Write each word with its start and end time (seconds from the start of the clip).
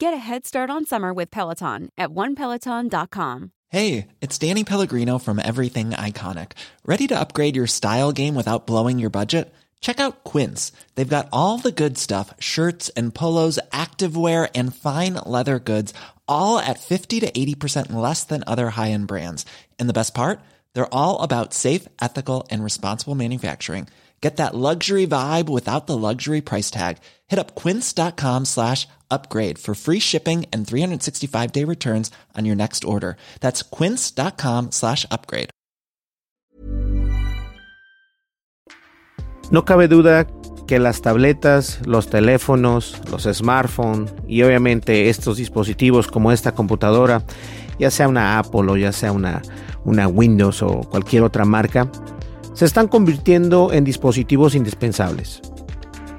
Get 0.00 0.14
a 0.14 0.16
head 0.16 0.46
start 0.46 0.70
on 0.70 0.86
summer 0.86 1.12
with 1.12 1.28
Peloton 1.32 1.88
at 1.98 2.10
onepeloton.com. 2.10 3.50
Hey, 3.68 4.06
it's 4.20 4.38
Danny 4.38 4.62
Pellegrino 4.62 5.18
from 5.18 5.40
Everything 5.40 5.90
Iconic. 5.90 6.52
Ready 6.86 7.08
to 7.08 7.18
upgrade 7.18 7.56
your 7.56 7.66
style 7.66 8.12
game 8.12 8.36
without 8.36 8.64
blowing 8.64 9.00
your 9.00 9.10
budget? 9.10 9.52
Check 9.80 9.98
out 9.98 10.22
Quince. 10.22 10.70
They've 10.94 11.16
got 11.16 11.28
all 11.32 11.58
the 11.58 11.72
good 11.72 11.98
stuff 11.98 12.32
shirts 12.38 12.90
and 12.90 13.12
polos, 13.12 13.58
activewear, 13.72 14.48
and 14.54 14.72
fine 14.72 15.14
leather 15.26 15.58
goods, 15.58 15.92
all 16.28 16.60
at 16.60 16.78
50 16.78 17.18
to 17.18 17.32
80% 17.32 17.92
less 17.92 18.22
than 18.22 18.44
other 18.46 18.70
high 18.70 18.92
end 18.92 19.08
brands. 19.08 19.44
And 19.80 19.88
the 19.88 19.98
best 19.98 20.14
part? 20.14 20.38
They're 20.74 20.94
all 20.94 21.22
about 21.22 21.52
safe, 21.52 21.88
ethical, 22.00 22.46
and 22.50 22.62
responsible 22.62 23.16
manufacturing. 23.16 23.88
Get 24.20 24.36
that 24.38 24.54
luxury 24.54 25.06
vibe 25.06 25.48
without 25.48 25.86
the 25.86 25.96
luxury 25.96 26.40
price 26.40 26.70
tag. 26.70 26.98
Hit 27.28 27.38
up 27.38 27.54
quince.com 27.54 28.46
slash 28.46 28.88
upgrade 29.10 29.58
for 29.58 29.74
free 29.74 30.00
shipping 30.00 30.46
and 30.52 30.66
365 30.66 31.52
day 31.52 31.64
returns 31.64 32.10
on 32.36 32.44
your 32.44 32.56
next 32.56 32.84
order. 32.84 33.16
That's 33.40 33.62
quince.com 33.62 34.72
slash 34.72 35.06
upgrade. 35.10 35.50
No 39.50 39.64
cabe 39.64 39.88
duda 39.88 40.26
que 40.66 40.78
las 40.78 41.00
tabletas, 41.00 41.80
los 41.86 42.10
teléfonos, 42.10 43.00
los 43.10 43.22
smartphones 43.22 44.12
y 44.26 44.42
obviamente 44.42 45.08
estos 45.08 45.38
dispositivos 45.38 46.08
como 46.08 46.32
esta 46.32 46.52
computadora, 46.52 47.24
ya 47.78 47.90
sea 47.90 48.08
una 48.08 48.38
Apple 48.38 48.70
o 48.70 48.76
ya 48.76 48.92
sea 48.92 49.12
una, 49.12 49.40
una 49.86 50.06
Windows 50.06 50.62
o 50.62 50.80
cualquier 50.80 51.22
otra 51.22 51.46
marca, 51.46 51.90
se 52.54 52.64
están 52.64 52.88
convirtiendo 52.88 53.72
en 53.72 53.84
dispositivos 53.84 54.54
indispensables. 54.54 55.40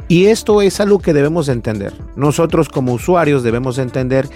Y 0.07 0.25
esto 0.25 0.61
es 0.61 0.79
algo 0.79 0.99
que 0.99 1.13
debemos 1.13 1.49
entender. 1.49 1.93
Nosotros 2.15 2.67
como 2.67 2.93
usuarios 2.93 3.43
debemos 3.43 3.77
entender 3.77 4.27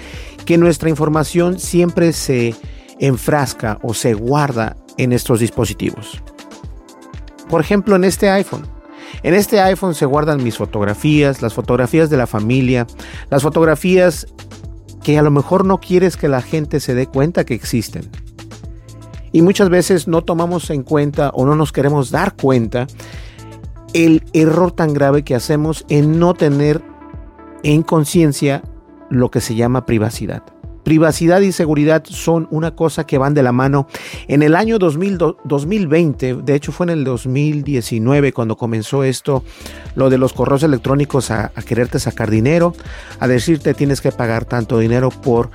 que 0.45 0.57
nuestra 0.57 0.89
información 0.89 1.59
siempre 1.59 2.13
se 2.13 2.55
enfrasca 2.99 3.79
o 3.81 3.93
se 3.93 4.13
guarda 4.13 4.75
en 4.97 5.13
estos 5.13 5.39
dispositivos. 5.39 6.21
Por 7.49 7.59
ejemplo, 7.59 7.95
en 7.95 8.03
este 8.03 8.29
iPhone. 8.29 8.67
En 9.23 9.33
este 9.33 9.61
iPhone 9.61 9.95
se 9.95 10.05
guardan 10.05 10.43
mis 10.43 10.57
fotografías, 10.57 11.41
las 11.41 11.53
fotografías 11.53 12.09
de 12.09 12.17
la 12.17 12.27
familia, 12.27 12.85
las 13.29 13.41
fotografías 13.41 14.27
que 15.03 15.17
a 15.17 15.21
lo 15.21 15.31
mejor 15.31 15.65
no 15.65 15.79
quieres 15.79 16.17
que 16.17 16.27
la 16.27 16.41
gente 16.41 16.79
se 16.79 16.95
dé 16.95 17.07
cuenta 17.07 17.45
que 17.45 17.53
existen. 17.53 18.09
Y 19.33 19.41
muchas 19.41 19.69
veces 19.69 20.07
no 20.07 20.23
tomamos 20.23 20.69
en 20.69 20.83
cuenta 20.83 21.31
o 21.33 21.45
no 21.45 21.55
nos 21.55 21.73
queremos 21.73 22.11
dar 22.11 22.35
cuenta 22.35 22.87
el 23.93 24.23
error 24.33 24.71
tan 24.71 24.93
grave 24.93 25.23
que 25.23 25.35
hacemos 25.35 25.85
en 25.89 26.19
no 26.19 26.33
tener 26.33 26.81
en 27.63 27.83
conciencia 27.83 28.63
lo 29.09 29.29
que 29.31 29.41
se 29.41 29.55
llama 29.55 29.85
privacidad. 29.85 30.43
Privacidad 30.83 31.39
y 31.39 31.53
seguridad 31.53 32.03
son 32.05 32.47
una 32.51 32.75
cosa 32.75 33.05
que 33.05 33.17
van 33.17 33.33
de 33.33 33.41
la 33.41 33.53
mano. 33.53 33.87
En 34.27 34.43
el 34.43 34.53
año 34.53 34.79
2020, 34.79 36.33
de 36.35 36.55
hecho 36.55 36.73
fue 36.73 36.87
en 36.87 36.89
el 36.89 37.03
2019 37.05 38.33
cuando 38.33 38.57
comenzó 38.57 39.03
esto, 39.05 39.43
lo 39.95 40.09
de 40.09 40.17
los 40.17 40.33
correos 40.33 40.61
electrónicos 40.63 41.31
a, 41.31 41.53
a 41.55 41.61
quererte 41.61 41.99
sacar 41.99 42.29
dinero, 42.29 42.75
a 43.19 43.27
decirte 43.29 43.73
tienes 43.73 44.01
que 44.01 44.11
pagar 44.11 44.43
tanto 44.43 44.77
dinero 44.77 45.09
por 45.09 45.51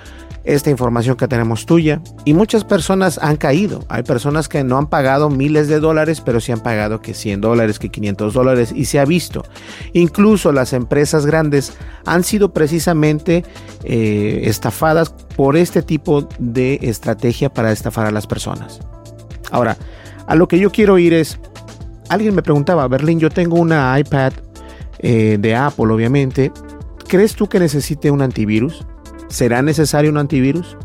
esta 0.49 0.71
información 0.71 1.17
que 1.17 1.29
tenemos 1.29 1.67
tuya. 1.67 2.01
Y 2.25 2.33
muchas 2.33 2.65
personas 2.65 3.19
han 3.23 3.37
caído. 3.37 3.85
Hay 3.89 4.03
personas 4.03 4.49
que 4.49 4.65
no 4.65 4.79
han 4.79 4.87
pagado 4.87 5.29
miles 5.29 5.69
de 5.69 5.79
dólares, 5.79 6.23
pero 6.23 6.41
sí 6.41 6.53
han 6.53 6.61
pagado 6.61 7.03
que 7.03 7.13
100 7.13 7.43
dólares, 7.43 7.79
que 7.79 7.91
500 7.91 8.33
dólares 8.33 8.73
y 8.75 8.87
se 8.87 8.99
ha 8.99 9.05
visto. 9.05 9.45
Incluso 9.93 10.51
las 10.53 10.73
empresas 10.73 11.27
grandes 11.27 11.75
han 12.07 12.25
sido 12.25 12.55
precisamente 12.55 13.45
eh, 13.85 14.41
estafadas 14.45 15.11
por 15.37 15.57
este 15.57 15.83
tipo 15.83 16.27
de 16.39 16.79
estrategia 16.83 17.53
para 17.53 17.71
estafar 17.71 18.07
a 18.07 18.11
las 18.11 18.27
personas. 18.27 18.81
Ahora, 19.51 19.77
a 20.27 20.35
lo 20.35 20.49
que 20.49 20.59
yo 20.59 20.73
quiero 20.73 20.99
ir 20.99 21.13
es, 21.13 21.39
alguien 22.09 22.35
me 22.35 22.43
preguntaba, 22.43 22.89
Berlín, 22.89 23.21
yo 23.21 23.29
tengo 23.29 23.57
una 23.57 23.99
iPad 24.01 24.33
eh, 25.01 25.37
de 25.39 25.55
Apple, 25.55 25.93
obviamente. 25.93 26.53
¿Crees 27.07 27.35
tú 27.35 27.49
que 27.49 27.61
necesite 27.61 28.11
un 28.11 28.23
antivirus? 28.23 28.87
¿Será 29.29 29.63
necesario 29.63 30.11
un 30.11 30.19
antivirus? 30.19 30.77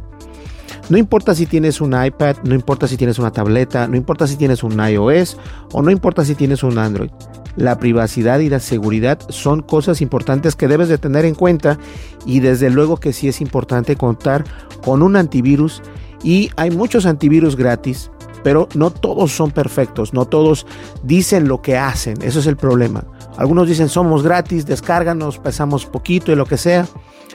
No 0.90 0.98
importa 0.98 1.34
si 1.34 1.46
tienes 1.46 1.80
un 1.80 1.94
iPad, 1.94 2.38
no 2.44 2.54
importa 2.56 2.88
si 2.88 2.98
tienes 2.98 3.18
una 3.18 3.32
tableta, 3.32 3.88
no 3.88 3.96
importa 3.96 4.28
si 4.28 4.36
tienes 4.36 4.64
un 4.64 4.78
iOS 4.80 5.38
o 5.72 5.82
no 5.82 5.92
importa 5.92 6.26
si 6.26 6.36
tienes 6.36 6.62
un 6.62 6.78
Android. 6.78 7.10
La 7.56 7.78
privacidad 7.78 8.40
y 8.40 8.50
la 8.50 8.60
seguridad 8.60 9.20
son 9.30 9.62
cosas 9.62 10.02
importantes 10.02 10.56
que 10.56 10.68
debes 10.68 10.90
de 10.90 10.98
tener 10.98 11.24
en 11.24 11.36
cuenta 11.36 11.78
y 12.26 12.42
desde 12.42 12.70
luego 12.70 12.98
que 12.98 13.14
sí 13.14 13.28
es 13.28 13.42
importante 13.42 13.96
contar 13.96 14.44
con 14.84 15.04
un 15.04 15.16
antivirus 15.16 15.82
y 16.24 16.50
hay 16.58 16.72
muchos 16.72 17.06
antivirus 17.06 17.56
gratis, 17.56 18.12
pero 18.44 18.68
no 18.76 18.90
todos 18.90 19.32
son 19.32 19.52
perfectos, 19.52 20.14
no 20.14 20.26
todos 20.26 20.66
dicen 21.04 21.48
lo 21.48 21.62
que 21.62 21.78
hacen, 21.78 22.22
eso 22.24 22.40
es 22.40 22.48
el 22.48 22.58
problema. 22.58 23.06
Algunos 23.38 23.68
dicen 23.68 23.88
somos 23.88 24.24
gratis, 24.24 24.66
descárganos, 24.66 25.38
pesamos 25.38 25.86
poquito 25.86 26.32
y 26.32 26.36
lo 26.36 26.46
que 26.46 26.58
sea. 26.58 26.88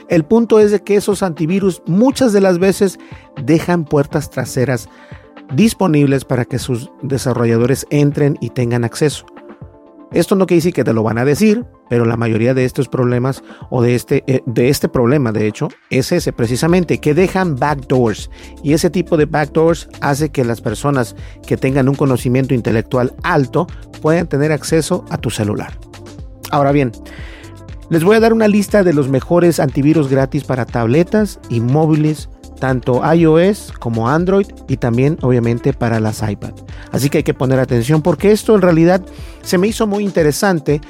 El 0.09 0.25
punto 0.25 0.59
es 0.59 0.71
de 0.71 0.81
que 0.81 0.95
esos 0.95 1.21
antivirus 1.21 1.83
muchas 1.85 2.33
de 2.33 2.41
las 2.41 2.57
veces 2.57 2.99
dejan 3.43 3.85
puertas 3.85 4.31
traseras 4.31 4.89
disponibles 5.53 6.25
para 6.25 6.45
que 6.45 6.59
sus 6.59 6.91
desarrolladores 7.03 7.85
entren 7.91 8.37
y 8.41 8.49
tengan 8.49 8.83
acceso. 8.83 9.25
Esto 10.11 10.35
no 10.35 10.47
quiere 10.47 10.57
decir 10.57 10.73
que 10.73 10.83
te 10.83 10.93
lo 10.93 11.03
van 11.03 11.19
a 11.19 11.25
decir, 11.25 11.63
pero 11.87 12.05
la 12.05 12.17
mayoría 12.17 12.55
de 12.55 12.65
estos 12.65 12.87
problemas 12.87 13.43
o 13.69 13.83
de 13.83 13.93
este, 13.93 14.23
eh, 14.25 14.41
de 14.47 14.69
este 14.69 14.89
problema, 14.89 15.31
de 15.31 15.45
hecho, 15.45 15.67
es 15.91 16.11
ese 16.11 16.33
precisamente, 16.33 16.99
que 16.99 17.13
dejan 17.13 17.55
backdoors. 17.55 18.31
Y 18.63 18.73
ese 18.73 18.89
tipo 18.89 19.17
de 19.17 19.25
backdoors 19.25 19.87
hace 20.01 20.29
que 20.29 20.43
las 20.43 20.61
personas 20.61 21.15
que 21.45 21.57
tengan 21.57 21.87
un 21.87 21.93
conocimiento 21.93 22.55
intelectual 22.55 23.13
alto 23.21 23.67
puedan 24.01 24.27
tener 24.27 24.51
acceso 24.51 25.05
a 25.11 25.19
tu 25.19 25.29
celular. 25.29 25.77
Ahora 26.49 26.71
bien, 26.71 26.91
les 27.89 28.03
voy 28.03 28.15
a 28.15 28.19
dar 28.19 28.33
una 28.33 28.47
lista 28.47 28.83
de 28.83 28.93
los 28.93 29.09
mejores 29.09 29.59
antivirus 29.59 30.09
gratis 30.09 30.43
para 30.43 30.65
tabletas 30.65 31.39
y 31.49 31.59
móviles, 31.59 32.29
tanto 32.59 33.01
iOS 33.13 33.73
como 33.79 34.09
Android 34.09 34.47
y 34.67 34.77
también 34.77 35.17
obviamente 35.21 35.73
para 35.73 35.99
las 35.99 36.21
iPad. 36.21 36.53
Así 36.91 37.09
que 37.09 37.19
hay 37.19 37.23
que 37.23 37.33
poner 37.33 37.59
atención 37.59 38.01
porque 38.01 38.31
esto 38.31 38.55
en 38.55 38.61
realidad 38.61 39.01
se 39.41 39.57
me 39.57 39.67
hizo 39.67 39.87
muy 39.87 40.03
interesante 40.03 40.81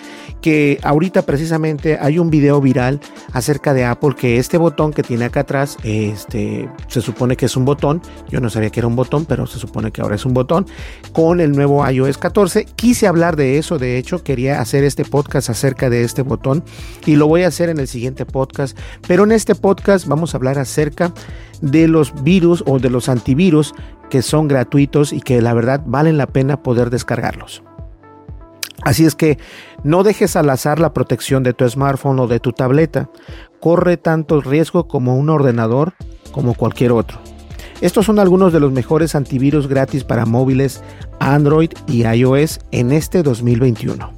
que 0.41 0.79
ahorita 0.83 1.23
precisamente 1.23 1.97
hay 1.99 2.19
un 2.19 2.29
video 2.29 2.61
viral 2.61 2.99
acerca 3.33 3.73
de 3.73 3.85
Apple 3.85 4.15
que 4.17 4.37
este 4.37 4.57
botón 4.57 4.93
que 4.93 5.03
tiene 5.03 5.25
acá 5.25 5.41
atrás, 5.41 5.77
este, 5.83 6.69
se 6.87 7.01
supone 7.01 7.35
que 7.35 7.45
es 7.45 7.57
un 7.57 7.65
botón, 7.65 8.01
yo 8.29 8.39
no 8.39 8.49
sabía 8.49 8.69
que 8.69 8.79
era 8.79 8.87
un 8.87 8.95
botón, 8.95 9.25
pero 9.25 9.47
se 9.47 9.59
supone 9.59 9.91
que 9.91 10.01
ahora 10.01 10.15
es 10.15 10.25
un 10.25 10.33
botón, 10.33 10.65
con 11.13 11.41
el 11.41 11.51
nuevo 11.51 11.87
iOS 11.87 12.17
14. 12.17 12.65
Quise 12.75 13.07
hablar 13.07 13.35
de 13.35 13.57
eso, 13.57 13.77
de 13.77 13.97
hecho 13.97 14.23
quería 14.23 14.61
hacer 14.61 14.83
este 14.83 15.05
podcast 15.05 15.49
acerca 15.49 15.89
de 15.89 16.03
este 16.03 16.21
botón 16.21 16.63
y 17.05 17.15
lo 17.15 17.27
voy 17.27 17.43
a 17.43 17.47
hacer 17.47 17.69
en 17.69 17.79
el 17.79 17.87
siguiente 17.87 18.25
podcast, 18.25 18.77
pero 19.07 19.23
en 19.23 19.31
este 19.31 19.55
podcast 19.55 20.07
vamos 20.07 20.33
a 20.33 20.37
hablar 20.37 20.59
acerca 20.59 21.13
de 21.61 21.87
los 21.87 22.23
virus 22.23 22.63
o 22.65 22.79
de 22.79 22.89
los 22.89 23.09
antivirus 23.09 23.73
que 24.09 24.21
son 24.21 24.47
gratuitos 24.47 25.13
y 25.13 25.21
que 25.21 25.41
la 25.41 25.53
verdad 25.53 25.81
valen 25.85 26.17
la 26.17 26.27
pena 26.27 26.63
poder 26.63 26.89
descargarlos. 26.89 27.63
Así 28.83 29.05
es 29.05 29.15
que 29.15 29.37
no 29.83 30.03
dejes 30.03 30.35
al 30.35 30.49
azar 30.49 30.79
la 30.79 30.93
protección 30.93 31.43
de 31.43 31.53
tu 31.53 31.67
smartphone 31.69 32.19
o 32.19 32.27
de 32.27 32.39
tu 32.39 32.53
tableta. 32.53 33.09
Corre 33.59 33.97
tanto 33.97 34.41
riesgo 34.41 34.87
como 34.87 35.17
un 35.17 35.29
ordenador 35.29 35.93
como 36.31 36.53
cualquier 36.53 36.91
otro. 36.91 37.19
Estos 37.81 38.05
son 38.05 38.19
algunos 38.19 38.51
de 38.51 38.59
los 38.59 38.71
mejores 38.71 39.15
antivirus 39.15 39.67
gratis 39.67 40.03
para 40.03 40.25
móviles 40.25 40.81
Android 41.19 41.71
y 41.87 42.05
iOS 42.05 42.59
en 42.71 42.91
este 42.91 43.23
2021. 43.23 44.11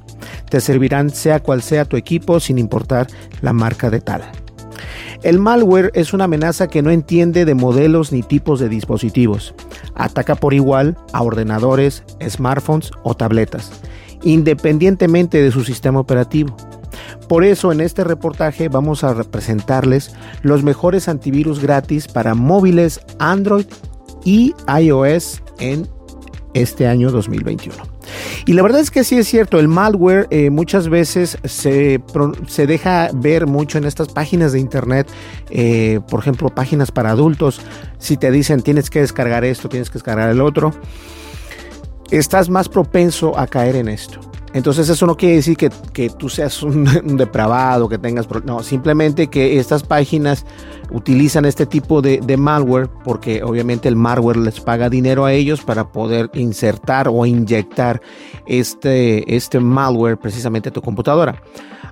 Te 0.50 0.60
servirán 0.60 1.10
sea 1.10 1.40
cual 1.40 1.62
sea 1.62 1.84
tu 1.84 1.96
equipo 1.96 2.40
sin 2.40 2.58
importar 2.58 3.06
la 3.40 3.52
marca 3.52 3.88
de 3.88 4.00
tal. 4.00 4.22
El 5.22 5.38
malware 5.38 5.92
es 5.94 6.12
una 6.12 6.24
amenaza 6.24 6.66
que 6.66 6.82
no 6.82 6.90
entiende 6.90 7.44
de 7.44 7.54
modelos 7.54 8.10
ni 8.10 8.22
tipos 8.22 8.58
de 8.58 8.68
dispositivos. 8.68 9.54
Ataca 9.94 10.34
por 10.34 10.54
igual 10.54 10.96
a 11.12 11.22
ordenadores, 11.22 12.02
smartphones 12.28 12.90
o 13.04 13.14
tabletas 13.14 13.70
independientemente 14.22 15.42
de 15.42 15.50
su 15.50 15.64
sistema 15.64 16.00
operativo. 16.00 16.56
Por 17.28 17.44
eso 17.44 17.72
en 17.72 17.80
este 17.80 18.04
reportaje 18.04 18.68
vamos 18.68 19.04
a 19.04 19.14
representarles 19.14 20.14
los 20.42 20.62
mejores 20.62 21.08
antivirus 21.08 21.60
gratis 21.60 22.08
para 22.08 22.34
móviles 22.34 23.00
Android 23.18 23.66
y 24.24 24.54
iOS 24.80 25.42
en 25.58 25.88
este 26.54 26.86
año 26.86 27.10
2021. 27.10 27.74
Y 28.46 28.52
la 28.52 28.62
verdad 28.62 28.80
es 28.80 28.90
que 28.90 29.04
sí 29.04 29.16
es 29.16 29.28
cierto, 29.28 29.58
el 29.58 29.68
malware 29.68 30.26
eh, 30.30 30.50
muchas 30.50 30.88
veces 30.88 31.38
se, 31.44 32.02
se, 32.46 32.66
deja 32.66 33.10
ver 33.14 33.46
mucho 33.46 33.78
en 33.78 33.84
estas 33.84 34.08
páginas 34.08 34.52
de 34.52 34.60
internet, 34.60 35.08
eh, 35.50 36.00
por 36.08 36.20
ejemplo, 36.20 36.48
páginas 36.48 36.90
para 36.90 37.10
adultos, 37.10 37.60
si 37.98 38.16
te 38.16 38.30
dicen 38.30 38.62
tienes 38.62 38.90
que 38.90 39.00
descargar 39.00 39.44
esto, 39.44 39.68
tienes 39.68 39.88
que 39.88 39.94
descargar 39.94 40.28
el 40.30 40.40
otro, 40.40 40.74
estás 42.18 42.48
más 42.48 42.68
propenso 42.68 43.38
a 43.38 43.46
caer 43.46 43.76
en 43.76 43.88
esto. 43.88 44.31
Entonces 44.54 44.88
eso 44.88 45.06
no 45.06 45.16
quiere 45.16 45.36
decir 45.36 45.56
que, 45.56 46.10
tú 46.10 46.28
seas 46.28 46.62
un, 46.62 46.84
depravado, 47.16 47.88
que 47.88 47.98
tengas... 47.98 48.28
No, 48.44 48.62
simplemente 48.62 49.28
que 49.28 49.58
estas 49.58 49.82
páginas 49.82 50.44
utilizan 50.90 51.44
este 51.44 51.66
tipo 51.66 52.02
de, 52.02 52.20
malware 52.36 52.88
porque 53.04 53.42
obviamente 53.42 53.88
el 53.88 53.96
malware 53.96 54.36
les 54.36 54.60
paga 54.60 54.90
dinero 54.90 55.24
a 55.24 55.32
ellos 55.32 55.62
para 55.62 55.90
poder 55.90 56.30
insertar 56.34 57.08
o 57.08 57.24
inyectar 57.24 58.00
este, 58.46 59.34
este 59.34 59.60
malware 59.60 60.18
precisamente 60.18 60.68
a 60.68 60.72
tu 60.72 60.82
computadora. 60.82 61.42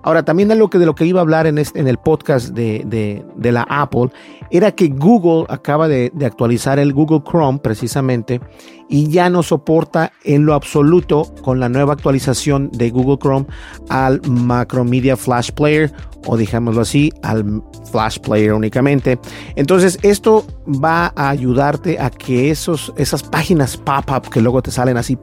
Ahora, 0.02 0.24
también 0.24 0.48
de 0.48 0.56
lo 0.56 0.70
que, 0.70 0.78
de 0.78 0.86
lo 0.86 0.94
que 0.94 1.04
iba 1.04 1.20
a 1.20 1.22
hablar 1.22 1.46
en, 1.46 1.58
este, 1.58 1.78
en 1.78 1.86
el 1.86 1.98
podcast 1.98 2.48
de, 2.50 3.24
la 3.36 3.62
Apple 3.68 4.08
era 4.50 4.72
que 4.72 4.88
Google 4.88 5.44
acaba 5.48 5.88
de, 5.88 6.10
de, 6.14 6.24
actualizar 6.24 6.78
el 6.78 6.94
Google 6.94 7.22
Chrome 7.22 7.58
precisamente 7.58 8.40
y 8.88 9.08
ya 9.08 9.28
no 9.28 9.42
soporta 9.42 10.12
en 10.24 10.46
lo 10.46 10.54
absoluto 10.54 11.32
con 11.42 11.60
la 11.60 11.68
nueva 11.68 11.92
actualización 11.92 12.50
de 12.58 12.91
Google 12.91 13.19
Chrome 13.19 13.47
al 13.88 14.20
Macromedia 14.29 15.17
Flash 15.17 15.50
Player 15.52 15.93
o 16.26 16.37
digámoslo 16.37 16.82
así, 16.82 17.11
al 17.23 17.62
Flash 17.91 18.19
Player 18.19 18.52
únicamente. 18.52 19.19
Entonces 19.56 19.99
esto 20.02 20.44
va 20.67 21.12
a 21.17 21.31
ayudarte 21.31 21.99
a 21.99 22.11
que 22.11 22.50
esos, 22.50 22.93
esas 22.97 23.23
páginas 23.23 23.76
pop-up 23.76 24.29
que 24.31 24.41
luego 24.41 24.62
te 24.62 24.70
salen 24.70 24.97
así 24.97 25.17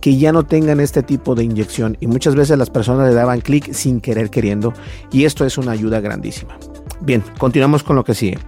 que 0.00 0.16
ya 0.16 0.32
no 0.32 0.44
tengan 0.44 0.78
este 0.78 1.02
tipo 1.02 1.34
de 1.34 1.44
inyección 1.44 1.96
y 2.00 2.06
muchas 2.06 2.36
veces 2.36 2.56
las 2.56 2.70
personas 2.70 3.08
le 3.08 3.14
daban 3.14 3.40
clic 3.40 3.72
sin 3.72 4.00
querer 4.00 4.30
queriendo 4.30 4.72
y 5.10 5.24
esto 5.24 5.44
es 5.44 5.58
una 5.58 5.72
ayuda 5.72 6.00
grandísima. 6.00 6.56
Bien, 7.00 7.22
continuamos 7.38 7.82
con 7.82 7.96
lo 7.96 8.04
que 8.04 8.14
sigue. 8.14 8.38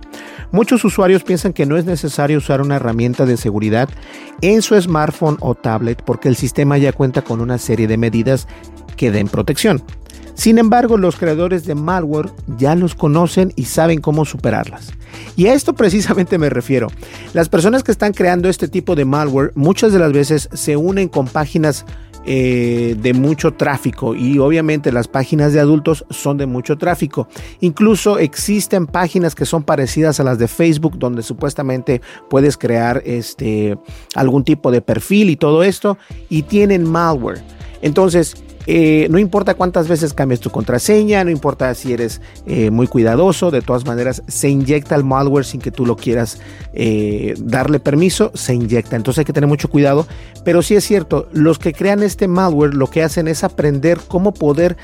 Muchos 0.52 0.84
usuarios 0.84 1.22
piensan 1.22 1.52
que 1.52 1.66
no 1.66 1.76
es 1.76 1.84
necesario 1.84 2.38
usar 2.38 2.60
una 2.60 2.76
herramienta 2.76 3.26
de 3.26 3.36
seguridad 3.36 3.88
en 4.40 4.62
su 4.62 4.80
smartphone 4.80 5.36
o 5.40 5.54
tablet 5.54 6.02
porque 6.02 6.28
el 6.28 6.36
sistema 6.36 6.78
ya 6.78 6.92
cuenta 6.92 7.22
con 7.22 7.40
una 7.40 7.58
serie 7.58 7.86
de 7.86 7.96
medidas 7.96 8.46
que 8.96 9.10
den 9.10 9.28
protección. 9.28 9.82
Sin 10.34 10.58
embargo, 10.58 10.96
los 10.96 11.16
creadores 11.16 11.66
de 11.66 11.74
malware 11.74 12.30
ya 12.56 12.74
los 12.74 12.94
conocen 12.94 13.52
y 13.56 13.66
saben 13.66 14.00
cómo 14.00 14.24
superarlas. 14.24 14.92
Y 15.36 15.48
a 15.48 15.54
esto 15.54 15.74
precisamente 15.74 16.38
me 16.38 16.48
refiero. 16.48 16.88
Las 17.34 17.48
personas 17.48 17.82
que 17.82 17.92
están 17.92 18.12
creando 18.12 18.48
este 18.48 18.68
tipo 18.68 18.94
de 18.94 19.04
malware 19.04 19.52
muchas 19.54 19.92
de 19.92 19.98
las 19.98 20.12
veces 20.12 20.48
se 20.52 20.76
unen 20.76 21.08
con 21.08 21.26
páginas 21.26 21.84
eh, 22.26 22.96
de 23.00 23.14
mucho 23.14 23.54
tráfico 23.54 24.14
y 24.14 24.38
obviamente 24.38 24.92
las 24.92 25.08
páginas 25.08 25.52
de 25.52 25.60
adultos 25.60 26.04
son 26.10 26.36
de 26.36 26.46
mucho 26.46 26.76
tráfico. 26.76 27.28
Incluso 27.60 28.18
existen 28.18 28.86
páginas 28.86 29.34
que 29.34 29.46
son 29.46 29.62
parecidas 29.62 30.20
a 30.20 30.24
las 30.24 30.38
de 30.38 30.46
Facebook 30.48 30.98
donde 30.98 31.22
supuestamente 31.22 32.02
puedes 32.28 32.56
crear 32.58 33.02
este 33.06 33.78
algún 34.14 34.44
tipo 34.44 34.70
de 34.70 34.82
perfil 34.82 35.30
y 35.30 35.36
todo 35.36 35.62
esto 35.62 35.96
y 36.28 36.42
tienen 36.42 36.84
malware. 36.84 37.42
Entonces, 37.82 38.36
eh, 38.72 39.08
no 39.10 39.18
importa 39.18 39.54
cuántas 39.54 39.88
veces 39.88 40.14
cambies 40.14 40.38
tu 40.38 40.50
contraseña, 40.50 41.24
no 41.24 41.30
importa 41.32 41.74
si 41.74 41.92
eres 41.92 42.20
eh, 42.46 42.70
muy 42.70 42.86
cuidadoso, 42.86 43.50
de 43.50 43.62
todas 43.62 43.84
maneras 43.84 44.22
se 44.28 44.48
inyecta 44.48 44.94
el 44.94 45.02
malware 45.02 45.44
sin 45.44 45.60
que 45.60 45.72
tú 45.72 45.84
lo 45.84 45.96
quieras 45.96 46.38
eh, 46.72 47.34
darle 47.40 47.80
permiso, 47.80 48.30
se 48.34 48.54
inyecta. 48.54 48.94
Entonces 48.94 49.18
hay 49.18 49.24
que 49.24 49.32
tener 49.32 49.48
mucho 49.48 49.68
cuidado. 49.68 50.06
Pero 50.44 50.62
sí 50.62 50.76
es 50.76 50.84
cierto, 50.84 51.28
los 51.32 51.58
que 51.58 51.72
crean 51.72 52.04
este 52.04 52.28
malware 52.28 52.74
lo 52.74 52.86
que 52.86 53.02
hacen 53.02 53.26
es 53.26 53.42
aprender 53.42 53.98
cómo 54.06 54.32
poder 54.32 54.76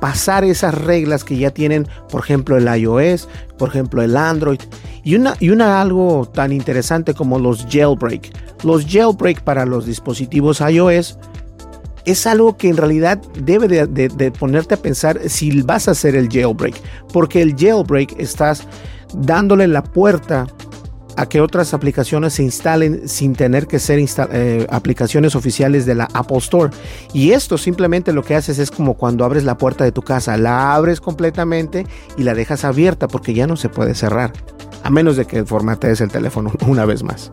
pasar 0.00 0.44
esas 0.44 0.74
reglas 0.74 1.22
que 1.22 1.36
ya 1.36 1.50
tienen, 1.50 1.86
por 2.08 2.22
ejemplo, 2.22 2.56
el 2.56 2.66
iOS, 2.66 3.28
por 3.58 3.68
ejemplo, 3.68 4.00
el 4.00 4.16
Android. 4.16 4.60
Y 5.02 5.16
una, 5.16 5.36
y 5.38 5.50
una 5.50 5.82
algo 5.82 6.30
tan 6.32 6.50
interesante 6.50 7.12
como 7.12 7.38
los 7.38 7.66
jailbreak. 7.66 8.64
Los 8.64 8.86
jailbreak 8.86 9.42
para 9.42 9.66
los 9.66 9.84
dispositivos 9.84 10.62
iOS 10.62 11.18
es 12.04 12.26
algo 12.26 12.56
que 12.56 12.68
en 12.68 12.76
realidad 12.76 13.20
debe 13.38 13.68
de, 13.86 14.30
ponerte 14.32 14.74
a 14.74 14.78
pensar 14.78 15.20
si 15.28 15.62
vas 15.62 15.88
a 15.88 15.92
hacer 15.92 16.14
el 16.16 16.28
jailbreak, 16.28 16.74
porque 17.12 17.42
el 17.42 17.56
jailbreak 17.56 18.18
estás 18.18 18.66
dándole 19.14 19.66
la 19.68 19.82
puerta 19.82 20.46
a 21.16 21.26
que 21.26 21.40
otras 21.40 21.74
aplicaciones 21.74 22.34
se 22.34 22.42
instalen 22.42 23.08
sin 23.08 23.34
tener 23.34 23.66
que 23.66 23.78
ser 23.78 23.98
eh, 24.32 24.66
aplicaciones 24.70 25.34
oficiales 25.36 25.86
de 25.86 25.94
la 25.94 26.08
Apple 26.12 26.38
Store. 26.38 26.70
Y 27.12 27.32
esto 27.32 27.58
simplemente 27.58 28.12
lo 28.12 28.22
que 28.22 28.34
haces 28.34 28.58
es 28.58 28.70
como 28.70 28.94
cuando 28.94 29.24
abres 29.24 29.44
la 29.44 29.58
puerta 29.58 29.84
de 29.84 29.92
tu 29.92 30.02
casa, 30.02 30.36
la 30.36 30.74
abres 30.74 31.00
completamente 31.00 31.86
y 32.16 32.22
la 32.22 32.34
dejas 32.34 32.64
abierta 32.64 33.08
porque 33.08 33.34
ya 33.34 33.46
no 33.46 33.56
se 33.56 33.68
puede 33.68 33.94
cerrar, 33.94 34.32
a 34.82 34.90
menos 34.90 35.16
de 35.16 35.26
que 35.26 35.44
formatees 35.44 36.00
el 36.00 36.10
teléfono 36.10 36.52
una 36.66 36.84
vez 36.84 37.02
más. 37.02 37.30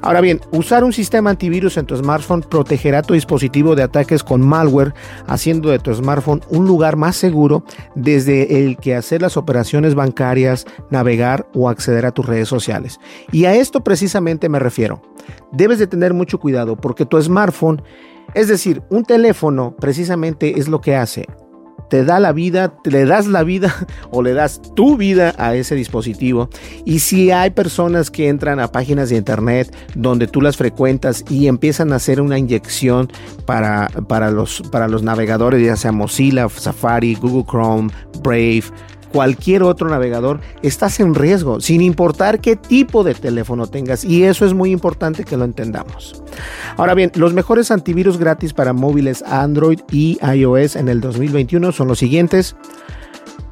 Ahora 0.00 0.20
bien, 0.20 0.40
usar 0.52 0.84
un 0.84 0.92
sistema 0.92 1.30
antivirus 1.30 1.76
en 1.76 1.86
tu 1.86 1.96
smartphone 1.96 2.42
protegerá 2.42 3.02
tu 3.02 3.14
dispositivo 3.14 3.74
de 3.74 3.82
ataques 3.82 4.22
con 4.22 4.46
malware, 4.46 4.94
haciendo 5.26 5.70
de 5.70 5.78
tu 5.78 5.92
smartphone 5.92 6.42
un 6.48 6.66
lugar 6.66 6.96
más 6.96 7.16
seguro 7.16 7.64
desde 7.94 8.64
el 8.64 8.76
que 8.76 8.94
hacer 8.94 9.22
las 9.22 9.36
operaciones 9.36 9.94
bancarias, 9.94 10.66
navegar 10.90 11.46
o 11.54 11.68
acceder 11.68 12.06
a 12.06 12.12
tus 12.12 12.26
redes 12.26 12.48
sociales. 12.48 12.97
Y 13.32 13.44
a 13.44 13.54
esto 13.54 13.82
precisamente 13.82 14.48
me 14.48 14.58
refiero. 14.58 15.02
Debes 15.52 15.78
de 15.78 15.86
tener 15.86 16.14
mucho 16.14 16.38
cuidado 16.38 16.76
porque 16.76 17.06
tu 17.06 17.20
smartphone, 17.20 17.82
es 18.34 18.48
decir, 18.48 18.82
un 18.90 19.04
teléfono 19.04 19.74
precisamente 19.78 20.58
es 20.58 20.68
lo 20.68 20.80
que 20.80 20.96
hace 20.96 21.26
te 21.88 22.04
da 22.04 22.20
la 22.20 22.32
vida, 22.32 22.74
le 22.84 23.04
das 23.04 23.26
la 23.26 23.42
vida 23.42 23.74
o 24.10 24.22
le 24.22 24.34
das 24.34 24.60
tu 24.74 24.96
vida 24.96 25.34
a 25.38 25.54
ese 25.54 25.74
dispositivo. 25.74 26.48
Y 26.84 27.00
si 27.00 27.30
hay 27.30 27.50
personas 27.50 28.10
que 28.10 28.28
entran 28.28 28.60
a 28.60 28.70
páginas 28.70 29.10
de 29.10 29.16
internet 29.16 29.74
donde 29.94 30.26
tú 30.26 30.40
las 30.40 30.56
frecuentas 30.56 31.24
y 31.28 31.46
empiezan 31.46 31.92
a 31.92 31.96
hacer 31.96 32.20
una 32.20 32.38
inyección 32.38 33.10
para, 33.46 33.88
para, 34.08 34.30
los, 34.30 34.62
para 34.70 34.88
los 34.88 35.02
navegadores, 35.02 35.64
ya 35.64 35.76
sea 35.76 35.92
Mozilla, 35.92 36.48
Safari, 36.48 37.14
Google 37.14 37.44
Chrome, 37.48 37.90
Brave, 38.22 38.64
cualquier 39.12 39.62
otro 39.62 39.88
navegador, 39.88 40.40
estás 40.62 41.00
en 41.00 41.14
riesgo, 41.14 41.60
sin 41.60 41.80
importar 41.80 42.40
qué 42.40 42.56
tipo 42.56 43.04
de 43.04 43.14
teléfono 43.14 43.66
tengas. 43.66 44.04
Y 44.04 44.24
eso 44.24 44.46
es 44.46 44.54
muy 44.54 44.70
importante 44.70 45.24
que 45.24 45.36
lo 45.36 45.44
entendamos. 45.44 46.22
Ahora 46.76 46.94
bien, 46.94 47.10
los 47.14 47.32
mejores 47.32 47.70
antivirus 47.70 48.18
gratis 48.18 48.52
para 48.52 48.72
móviles 48.72 49.22
Android 49.22 49.80
y 49.90 50.18
iOS 50.22 50.76
en 50.76 50.88
el 50.88 51.00
2021 51.00 51.72
son 51.72 51.88
los 51.88 51.98
siguientes. 51.98 52.56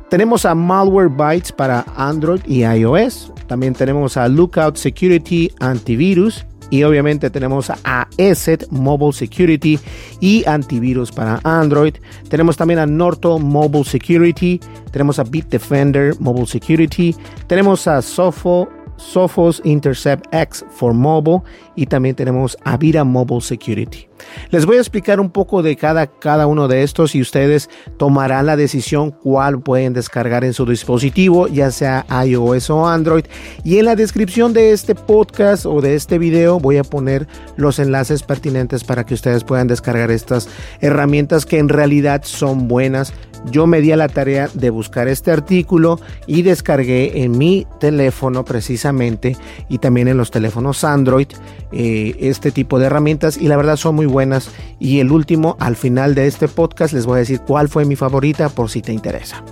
Tenemos 0.08 0.44
a 0.44 0.54
Malwarebytes 0.54 1.52
para 1.52 1.84
Android 1.96 2.40
y 2.46 2.64
iOS. 2.64 3.32
También 3.48 3.74
tenemos 3.74 4.16
a 4.16 4.28
Lookout 4.28 4.76
Security 4.76 5.50
Antivirus 5.58 6.46
y 6.70 6.82
obviamente 6.82 7.30
tenemos 7.30 7.70
a 7.70 8.08
ESET 8.16 8.68
Mobile 8.70 9.12
Security 9.12 9.78
y 10.20 10.44
antivirus 10.46 11.12
para 11.12 11.40
Android. 11.44 11.94
Tenemos 12.28 12.56
también 12.56 12.80
a 12.80 12.86
Norton 12.86 13.44
Mobile 13.44 13.84
Security. 13.84 14.60
Tenemos 14.90 15.18
a 15.18 15.24
Bitdefender 15.24 16.14
Mobile 16.20 16.46
Security. 16.46 17.14
Tenemos 17.46 17.86
a 17.86 18.02
Sofo 18.02 18.68
Sophos 18.96 19.60
Intercept 19.64 20.26
X 20.32 20.64
for 20.70 20.94
Mobile 20.94 21.42
y 21.74 21.86
también 21.86 22.14
tenemos 22.14 22.56
Avira 22.64 23.04
Mobile 23.04 23.40
Security. 23.40 24.05
Les 24.50 24.66
voy 24.66 24.76
a 24.76 24.80
explicar 24.80 25.20
un 25.20 25.30
poco 25.30 25.62
de 25.62 25.76
cada, 25.76 26.06
cada 26.06 26.46
uno 26.46 26.68
de 26.68 26.82
estos 26.82 27.14
y 27.14 27.20
ustedes 27.20 27.68
tomarán 27.96 28.46
la 28.46 28.56
decisión 28.56 29.10
cuál 29.10 29.60
pueden 29.60 29.92
descargar 29.92 30.44
en 30.44 30.52
su 30.52 30.66
dispositivo, 30.66 31.48
ya 31.48 31.70
sea 31.70 32.06
iOS 32.24 32.70
o 32.70 32.86
Android. 32.86 33.24
Y 33.64 33.78
en 33.78 33.84
la 33.84 33.96
descripción 33.96 34.52
de 34.52 34.72
este 34.72 34.94
podcast 34.94 35.66
o 35.66 35.80
de 35.80 35.94
este 35.94 36.18
video 36.18 36.60
voy 36.60 36.76
a 36.76 36.84
poner 36.84 37.26
los 37.56 37.78
enlaces 37.78 38.22
pertinentes 38.22 38.84
para 38.84 39.04
que 39.04 39.14
ustedes 39.14 39.44
puedan 39.44 39.66
descargar 39.66 40.10
estas 40.10 40.48
herramientas 40.80 41.46
que 41.46 41.58
en 41.58 41.68
realidad 41.68 42.22
son 42.24 42.68
buenas 42.68 43.12
yo 43.50 43.66
me 43.66 43.80
di 43.80 43.92
a 43.92 43.96
la 43.96 44.08
tarea 44.08 44.48
de 44.54 44.70
buscar 44.70 45.08
este 45.08 45.30
artículo 45.30 46.00
y 46.26 46.42
descargué 46.42 47.22
en 47.22 47.38
mi 47.38 47.66
teléfono 47.78 48.44
precisamente 48.44 49.36
y 49.68 49.78
también 49.78 50.08
en 50.08 50.16
los 50.16 50.30
teléfonos 50.30 50.82
Android 50.84 51.28
eh, 51.72 52.16
este 52.20 52.50
tipo 52.50 52.78
de 52.78 52.86
herramientas 52.86 53.36
y 53.36 53.48
la 53.48 53.56
verdad 53.56 53.76
son 53.76 53.94
muy 53.94 54.05
buenas 54.06 54.50
y 54.78 55.00
el 55.00 55.12
último 55.12 55.56
al 55.60 55.76
final 55.76 56.14
de 56.14 56.26
este 56.26 56.48
podcast 56.48 56.94
les 56.94 57.06
voy 57.06 57.16
a 57.16 57.20
decir 57.20 57.40
cuál 57.40 57.68
fue 57.68 57.84
mi 57.84 57.96
favorita 57.96 58.48
por 58.48 58.70
si 58.70 58.82
te 58.82 58.92
interesa. 58.92 59.44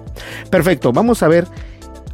Perfecto, 0.51 0.93
vamos 0.93 1.23
a 1.23 1.29
ver 1.29 1.47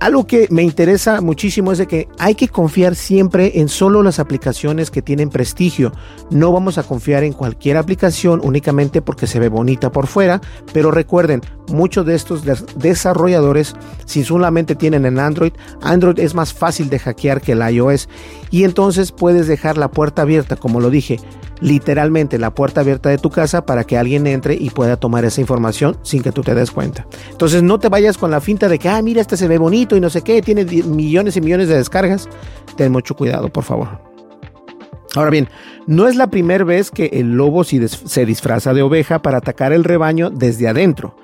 algo 0.00 0.26
que 0.26 0.48
me 0.50 0.62
interesa 0.62 1.20
muchísimo 1.20 1.72
es 1.72 1.78
de 1.78 1.86
que 1.86 2.08
hay 2.18 2.34
que 2.34 2.48
confiar 2.48 2.96
siempre 2.96 3.60
en 3.60 3.68
solo 3.68 4.02
las 4.02 4.18
aplicaciones 4.18 4.90
que 4.90 5.02
tienen 5.02 5.28
prestigio. 5.28 5.92
No 6.30 6.52
vamos 6.52 6.78
a 6.78 6.82
confiar 6.82 7.22
en 7.22 7.34
cualquier 7.34 7.76
aplicación 7.76 8.40
únicamente 8.42 9.02
porque 9.02 9.26
se 9.26 9.38
ve 9.38 9.50
bonita 9.50 9.92
por 9.92 10.06
fuera, 10.06 10.40
pero 10.72 10.90
recuerden, 10.90 11.42
muchos 11.70 12.06
de 12.06 12.14
estos 12.14 12.42
desarrolladores, 12.76 13.74
si 14.04 14.24
solamente 14.24 14.74
tienen 14.74 15.06
en 15.06 15.18
Android, 15.18 15.52
Android 15.82 16.18
es 16.18 16.34
más 16.34 16.52
fácil 16.52 16.90
de 16.90 16.98
hackear 16.98 17.40
que 17.40 17.52
el 17.52 17.68
iOS 17.68 18.08
y 18.50 18.64
entonces 18.64 19.12
puedes 19.12 19.46
dejar 19.46 19.78
la 19.78 19.90
puerta 19.90 20.22
abierta, 20.22 20.56
como 20.56 20.80
lo 20.80 20.90
dije, 20.90 21.18
literalmente 21.60 22.38
la 22.38 22.54
puerta 22.54 22.80
abierta 22.80 23.08
de 23.08 23.18
tu 23.18 23.30
casa 23.30 23.66
para 23.66 23.84
que 23.84 23.98
alguien 23.98 24.26
entre 24.26 24.54
y 24.54 24.70
pueda 24.70 24.96
tomar 24.96 25.24
esa 25.24 25.40
información 25.40 25.98
sin 26.02 26.22
que 26.22 26.32
tú 26.32 26.42
te 26.42 26.54
des 26.54 26.70
cuenta. 26.70 27.06
Entonces 27.30 27.62
no 27.62 27.78
te 27.78 27.88
vayas 27.88 28.18
con 28.18 28.30
la 28.30 28.40
finta 28.40 28.68
de 28.68 28.78
que, 28.78 28.88
ah, 28.88 29.00
mira, 29.02 29.20
este 29.20 29.36
se 29.36 29.48
ve 29.48 29.58
bonito 29.58 29.96
y 29.96 30.00
no 30.00 30.10
sé 30.10 30.22
qué, 30.22 30.42
tiene 30.42 30.64
millones 30.64 31.36
y 31.36 31.40
millones 31.40 31.68
de 31.68 31.76
descargas. 31.76 32.28
Ten 32.76 32.92
mucho 32.92 33.14
cuidado, 33.14 33.48
por 33.48 33.64
favor. 33.64 34.10
Ahora 35.16 35.30
bien, 35.30 35.48
no 35.86 36.06
es 36.06 36.14
la 36.14 36.28
primera 36.28 36.64
vez 36.64 36.90
que 36.90 37.06
el 37.12 37.32
lobo 37.32 37.64
se 37.64 38.26
disfraza 38.26 38.74
de 38.74 38.82
oveja 38.82 39.22
para 39.22 39.38
atacar 39.38 39.72
el 39.72 39.82
rebaño 39.82 40.30
desde 40.30 40.68
adentro, 40.68 41.16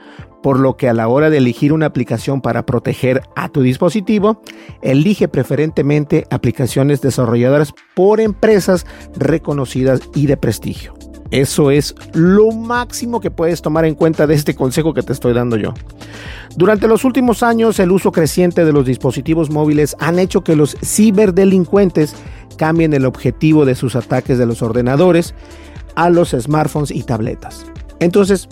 por 0.47 0.61
lo 0.61 0.77
que 0.77 0.89
a 0.89 0.93
la 0.93 1.09
hora 1.09 1.29
de 1.29 1.39
elegir 1.39 1.73
una 1.73 1.87
aplicación 1.87 2.41
para 2.41 2.65
proteger 2.65 3.23
a 3.35 3.49
tu 3.49 3.63
dispositivo, 3.63 4.43
elige 4.81 5.27
preferentemente 5.27 6.25
aplicaciones 6.31 7.01
desarrolladas 7.01 7.75
por 7.97 8.21
empresas 8.21 8.87
reconocidas 9.17 9.99
y 10.15 10.27
de 10.27 10.37
prestigio. 10.37 10.95
Eso 11.33 11.73
es 11.73 11.97
lo 12.13 12.53
máximo 12.53 13.21
que 13.21 13.33
puedes 13.33 13.61
tomar 13.61 13.87
en 13.87 13.97
cuenta 13.97 14.29
de 14.29 14.35
este 14.35 14.55
consejo 14.55 14.95
que 14.95 15.03
te 15.03 15.13
estoy 15.13 15.35
dando 15.35 15.57
yo. 15.57 15.75
Durante 16.55 16.87
los 16.87 17.05
últimos 17.05 17.43
años, 17.43 17.81
el 17.81 17.91
uso 17.91 18.13
creciente 18.13 18.65
de 18.65 18.73
los 18.73 18.87
dispositivos 18.87 19.51
móviles 19.51 19.97
han 19.99 20.21
hecho 20.21 20.45
que 20.45 20.55
los 20.55 20.77
ciberdelincuentes 20.81 22.15
cambien 22.57 22.95
el 22.95 23.05
objetivo 23.05 23.65
de 23.65 23.75
sus 23.75 23.97
ataques 23.97 24.39
de 24.39 24.47
los 24.47 24.63
ordenadores 24.63 25.35
a 25.97 26.09
los 26.09 26.37
smartphones 26.39 26.93
y 26.93 27.03
tabletas. 27.03 27.67
Entonces, 27.99 28.49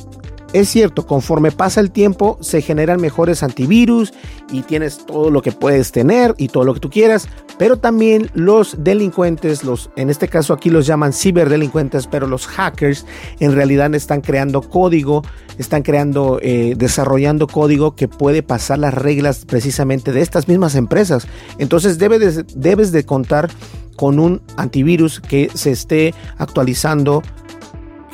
es 0.55 0.69
cierto, 0.69 1.05
conforme 1.05 1.51
pasa 1.51 1.81
el 1.81 1.91
tiempo 1.91 2.39
se 2.41 2.63
generan 2.63 3.01
mejores 3.01 3.43
antivirus 3.43 4.15
y 4.53 4.63
tienes 4.63 5.05
todo 5.05 5.29
lo 5.29 5.43
que 5.43 5.51
puedes 5.51 5.91
tener 5.91 6.33
y 6.39 6.47
todo 6.47 6.63
lo 6.63 6.75
que 6.75 6.81
tú 6.81 6.91
quieras, 6.91 7.29
pero 7.59 7.77
también 7.77 8.31
los 8.35 8.77
delincuentes, 8.85 9.65
los 9.65 9.91
en 9.97 10.11
este 10.11 10.29
caso 10.29 10.55
aquí 10.55 10.71
los 10.71 10.87
llaman 10.87 11.13
ciberdelincuentes, 11.13 12.07
pero 12.07 12.29
los 12.29 12.47
hackers 12.47 13.05
en 13.41 13.53
realidad 13.53 13.93
están 13.97 14.21
creando 14.21 14.63
código, 14.63 15.23
están 15.59 15.83
creando, 15.83 16.39
eh, 16.41 16.75
desarrollando 16.77 17.49
código 17.49 17.97
que 17.97 18.07
puede 18.07 18.45
pasar 18.45 18.79
las 18.79 18.95
reglas 18.95 19.45
precisamente 19.45 20.13
de 20.13 20.21
estas 20.21 20.47
mismas 20.47 20.77
empresas. 20.77 21.27
Entonces 21.59 21.99
debes 21.99 22.45
debes 22.55 22.93
de 22.93 23.05
contar 23.05 23.51
con 23.97 24.21
un 24.21 24.41
antivirus 24.57 25.21
que 25.21 25.51
se 25.53 25.73
esté 25.73 26.15
actualizando. 26.39 27.23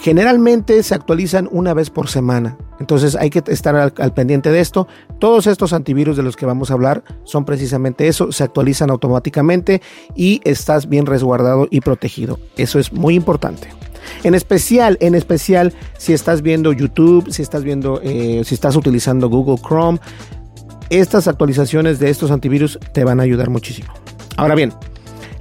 Generalmente 0.00 0.83
se 0.83 0.95
actualizan 0.95 1.47
una 1.52 1.75
vez 1.75 1.90
por 1.90 2.09
semana. 2.09 2.57
Entonces 2.78 3.16
hay 3.16 3.28
que 3.28 3.42
estar 3.49 3.76
al, 3.76 4.14
pendiente 4.14 4.50
de 4.50 4.61
esto. 4.61 4.88
Todos 5.19 5.47
estos 5.47 5.75
antivirus 5.75 6.16
de 6.16 6.23
los 6.23 6.37
que 6.37 6.47
vamos 6.47 6.71
a 6.71 6.75
hablar 6.75 7.04
son 7.25 7.45
precisamente 7.45 8.09
eso. 8.09 8.33
Se 8.33 8.42
actualizan 8.42 8.88
automáticamente 8.88 9.83
y 10.14 10.40
estás 10.45 10.88
bien 10.88 11.04
resguardado 11.04 11.69
y 11.71 11.83
protegido. 11.83 12.38
Eso 12.57 12.78
es 12.78 12.95
muy 12.95 13.14
importante. 13.14 13.69
En 14.25 14.35
especial, 14.35 14.97
en 15.02 15.14
especial 15.14 15.75
si 15.99 16.14
estás 16.14 16.40
viendo 16.40 16.73
YouTube, 16.73 17.30
si 17.30 17.42
estás 17.42 17.62
viendo, 17.62 18.00
eh, 18.02 18.42
si 18.47 18.54
estás 18.54 18.76
utilizando 18.76 19.28
Google 19.28 19.59
Chrome, 19.62 20.00
estas 20.88 21.28
actualizaciones 21.28 21.99
de 21.99 22.09
estos 22.09 22.30
antivirus 22.30 22.78
te 22.95 23.04
van 23.04 23.21
a 23.21 23.25
ayudar 23.25 23.50
muchísimo. 23.50 23.92
Ahora 24.38 24.54
bien, 24.54 24.73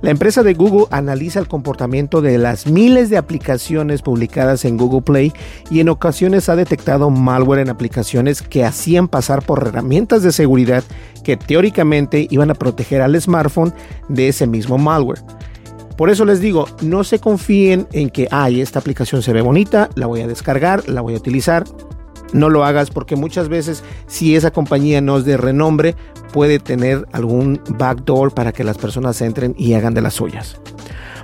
la 0.02 0.12
empresa 0.12 0.44
de 0.44 0.54
Google 0.54 0.86
analiza 0.92 1.40
el 1.40 1.48
comportamiento 1.48 2.22
de 2.22 2.38
las 2.38 2.68
miles 2.68 3.10
de 3.10 3.18
aplicaciones 3.18 4.02
publicadas 4.02 4.64
en 4.66 4.78
Google 4.78 5.02
Play 5.02 5.34
y 5.70 5.82
en 5.82 5.90
ocasiones 5.90 6.48
ha 6.48 6.56
detectado 6.56 7.10
malware 7.10 7.60
en 7.60 7.70
aplicaciones 7.70 8.42
que 8.42 8.64
hacían 8.64 9.08
pasar 9.08 9.44
por 9.44 9.68
herramientas 9.68 10.24
de 10.24 10.32
seguridad 10.32 10.84
que 11.24 11.36
teóricamente 11.36 12.28
iban 12.30 12.50
a 12.50 12.56
proteger 12.56 13.02
al 13.02 13.20
smartphone 13.20 13.74
de 14.08 14.30
ese 14.30 14.48
mismo 14.48 14.78
malware. 14.78 15.22
Por 15.98 16.10
eso 16.10 16.24
les 16.24 16.40
digo, 16.40 16.66
no 16.82 17.04
se 17.04 17.20
confíen 17.20 17.86
en 17.92 18.10
que, 18.10 18.30
ay, 18.32 18.62
esta 18.62 18.80
aplicación 18.80 19.22
se 19.22 19.34
ve 19.34 19.42
bonita, 19.42 19.90
la 19.96 20.08
voy 20.08 20.22
a 20.22 20.28
descargar, 20.28 20.88
la 20.88 21.02
voy 21.02 21.16
a 21.16 21.18
utilizar 21.18 21.66
no 22.34 22.50
lo 22.50 22.64
hagas 22.66 22.90
porque 22.90 23.16
muchas 23.16 23.50
veces 23.50 23.84
si 24.08 24.36
esa 24.36 24.52
compañía 24.52 25.02
no 25.02 25.18
es 25.18 25.26
de 25.26 25.38
renombre 25.38 25.96
puede 26.32 26.60
tener 26.60 27.08
algún 27.12 27.62
backdoor 27.78 28.34
para 28.34 28.52
que 28.52 28.64
las 28.64 28.78
personas 28.78 29.22
entren 29.22 29.56
y 29.58 29.74
hagan 29.74 29.94
de 29.94 30.02
las 30.02 30.14
suyas. 30.14 30.60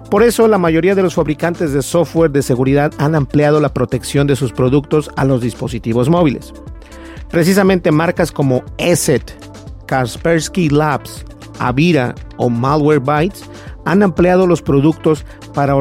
Por 0.09 0.23
eso 0.23 0.47
la 0.47 0.57
mayoría 0.57 0.95
de 0.95 1.01
los 1.01 1.15
fabricantes 1.15 1.73
de 1.73 1.81
software 1.81 2.31
de 2.31 2.43
seguridad 2.43 2.93
han 2.99 3.15
ampliado 3.15 3.59
la 3.59 3.73
protección 3.73 4.27
de 4.27 4.35
sus 4.35 4.51
productos 4.51 5.09
a 5.15 5.25
los 5.25 5.41
dispositivos 5.41 6.09
móviles. 6.09 6.53
Precisamente 7.29 7.91
marcas 7.91 8.31
como 8.31 8.63
ESET, 8.77 9.33
Kaspersky 9.87 10.69
Labs, 10.69 11.25
Avira 11.59 12.13
o 12.37 12.49
Malwarebytes 12.49 13.43
han 13.85 14.03
ampliado 14.03 14.47
los 14.47 14.61
productos 14.61 15.25
para, 15.55 15.75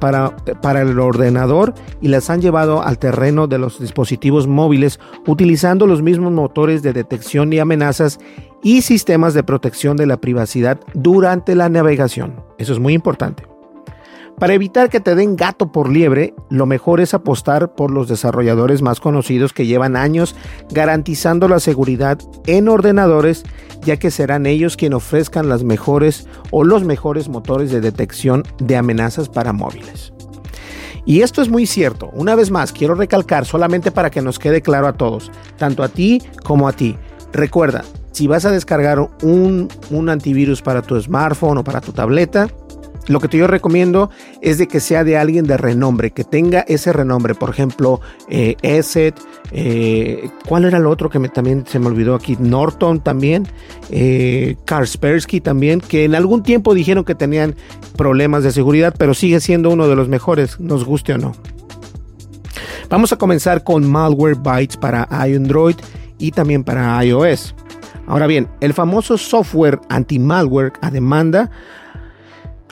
para, 0.00 0.36
para, 0.62 0.80
el 0.82 0.98
ordenador 0.98 1.74
y 2.00 2.08
las 2.08 2.30
han 2.30 2.40
llevado 2.40 2.82
al 2.82 2.98
terreno 2.98 3.46
de 3.46 3.58
los 3.58 3.80
dispositivos 3.80 4.46
móviles 4.46 5.00
utilizando 5.26 5.86
los 5.86 6.00
mismos 6.00 6.32
motores 6.32 6.82
de 6.82 6.92
detección 6.92 7.52
y 7.52 7.58
amenazas 7.58 8.18
y 8.62 8.82
sistemas 8.82 9.34
de 9.34 9.42
protección 9.42 9.96
de 9.96 10.06
la 10.06 10.16
privacidad 10.16 10.80
durante 10.94 11.54
la 11.54 11.68
navegación. 11.68 12.42
Eso 12.58 12.72
es 12.72 12.78
muy 12.78 12.94
importante. 12.94 13.44
Para 14.38 14.52
evitar 14.52 14.90
que 14.90 15.00
te 15.00 15.14
den 15.14 15.34
gato 15.34 15.72
por 15.72 15.88
liebre, 15.88 16.34
lo 16.50 16.66
mejor 16.66 17.00
es 17.00 17.14
apostar 17.14 17.74
por 17.74 17.90
los 17.90 18.06
desarrolladores 18.06 18.82
más 18.82 19.00
conocidos 19.00 19.54
que 19.54 19.64
llevan 19.64 19.96
años 19.96 20.36
garantizando 20.70 21.48
la 21.48 21.58
seguridad 21.58 22.18
en 22.46 22.68
ordenadores, 22.68 23.44
ya 23.82 23.96
que 23.96 24.10
serán 24.10 24.46
ellos 24.46 24.76
quienes 24.76 24.96
ofrezcan 24.96 25.48
las 25.48 25.62
mejores 25.62 26.26
o 26.50 26.64
los 26.64 26.84
mejores 26.84 27.28
motores 27.28 27.70
de 27.70 27.80
detección 27.80 28.42
de 28.58 28.76
amenazas 28.76 29.28
para 29.28 29.52
móviles. 29.52 30.12
Y 31.04 31.20
esto 31.20 31.40
es 31.40 31.48
muy 31.48 31.66
cierto. 31.66 32.10
Una 32.14 32.34
vez 32.34 32.50
más, 32.50 32.72
quiero 32.72 32.96
recalcar 32.96 33.46
solamente 33.46 33.92
para 33.92 34.10
que 34.10 34.22
nos 34.22 34.40
quede 34.40 34.60
claro 34.60 34.88
a 34.88 34.94
todos, 34.94 35.30
tanto 35.56 35.84
a 35.84 35.88
ti 35.88 36.20
como 36.42 36.66
a 36.66 36.72
ti. 36.72 36.96
Recuerda, 37.32 37.84
si 38.10 38.26
vas 38.26 38.44
a 38.44 38.50
descargar 38.50 38.98
un, 39.22 39.68
un 39.90 40.08
antivirus 40.08 40.62
para 40.62 40.82
tu 40.82 41.00
smartphone 41.00 41.58
o 41.58 41.64
para 41.64 41.80
tu 41.80 41.92
tableta, 41.92 42.48
lo 43.08 43.20
que 43.20 43.36
yo 43.36 43.46
recomiendo 43.46 44.10
es 44.40 44.58
de 44.58 44.66
que 44.66 44.80
sea 44.80 45.04
de 45.04 45.16
alguien 45.16 45.46
de 45.46 45.56
renombre, 45.56 46.10
que 46.10 46.24
tenga 46.24 46.60
ese 46.60 46.92
renombre. 46.92 47.34
Por 47.34 47.50
ejemplo, 47.50 48.00
eh, 48.28 48.56
eh, 48.62 50.28
¿cuál 50.48 50.64
era 50.64 50.78
el 50.78 50.86
otro 50.86 51.10
que 51.10 51.20
también 51.28 51.64
se 51.66 51.78
me 51.78 51.86
olvidó 51.86 52.14
aquí? 52.14 52.36
Norton 52.38 53.00
también, 53.00 53.46
eh, 53.90 54.56
Kaspersky 54.64 55.40
también, 55.40 55.80
que 55.80 56.04
en 56.04 56.14
algún 56.14 56.42
tiempo 56.42 56.74
dijeron 56.74 57.04
que 57.04 57.14
tenían 57.14 57.54
problemas 57.96 58.42
de 58.42 58.52
seguridad, 58.52 58.94
pero 58.98 59.14
sigue 59.14 59.40
siendo 59.40 59.70
uno 59.70 59.88
de 59.88 59.96
los 59.96 60.08
mejores, 60.08 60.60
nos 60.60 60.84
guste 60.84 61.14
o 61.14 61.18
no. 61.18 61.32
Vamos 62.88 63.12
a 63.12 63.16
comenzar 63.16 63.64
con 63.64 63.88
Malwarebytes 63.88 64.76
para 64.76 65.04
Android 65.10 65.76
y 66.18 66.30
también 66.30 66.62
para 66.62 67.04
iOS. 67.04 67.54
Ahora 68.06 68.28
bien, 68.28 68.48
el 68.60 68.72
famoso 68.72 69.18
software 69.18 69.80
anti-malware 69.88 70.72
a 70.80 70.90
demanda 70.90 71.50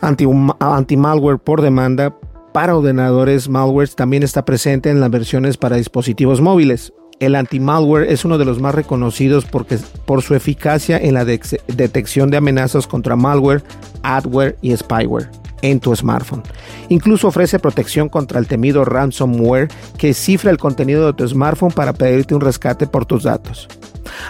anti-malware 0.00 1.38
por 1.38 1.62
demanda 1.62 2.14
para 2.54 2.76
ordenadores 2.76 3.48
malware 3.48 3.88
también 3.88 4.22
está 4.22 4.44
presente 4.44 4.88
en 4.88 5.00
las 5.00 5.10
versiones 5.10 5.56
para 5.56 5.74
dispositivos 5.74 6.40
móviles. 6.40 6.92
El 7.18 7.34
anti-malware 7.34 8.10
es 8.10 8.24
uno 8.24 8.38
de 8.38 8.44
los 8.44 8.60
más 8.60 8.74
reconocidos 8.74 9.44
porque, 9.44 9.78
por 10.04 10.22
su 10.22 10.36
eficacia 10.36 10.96
en 10.96 11.14
la 11.14 11.24
detección 11.24 12.30
de 12.30 12.36
amenazas 12.36 12.86
contra 12.86 13.16
malware, 13.16 13.64
adware 14.04 14.56
y 14.62 14.76
spyware 14.76 15.30
en 15.62 15.80
tu 15.80 15.96
smartphone. 15.96 16.42
Incluso 16.90 17.26
ofrece 17.26 17.58
protección 17.58 18.08
contra 18.08 18.38
el 18.38 18.46
temido 18.46 18.84
ransomware 18.84 19.68
que 19.98 20.14
cifra 20.14 20.50
el 20.50 20.58
contenido 20.58 21.06
de 21.06 21.14
tu 21.14 21.26
smartphone 21.26 21.72
para 21.72 21.92
pedirte 21.92 22.34
un 22.34 22.40
rescate 22.40 22.86
por 22.86 23.06
tus 23.06 23.24
datos. 23.24 23.68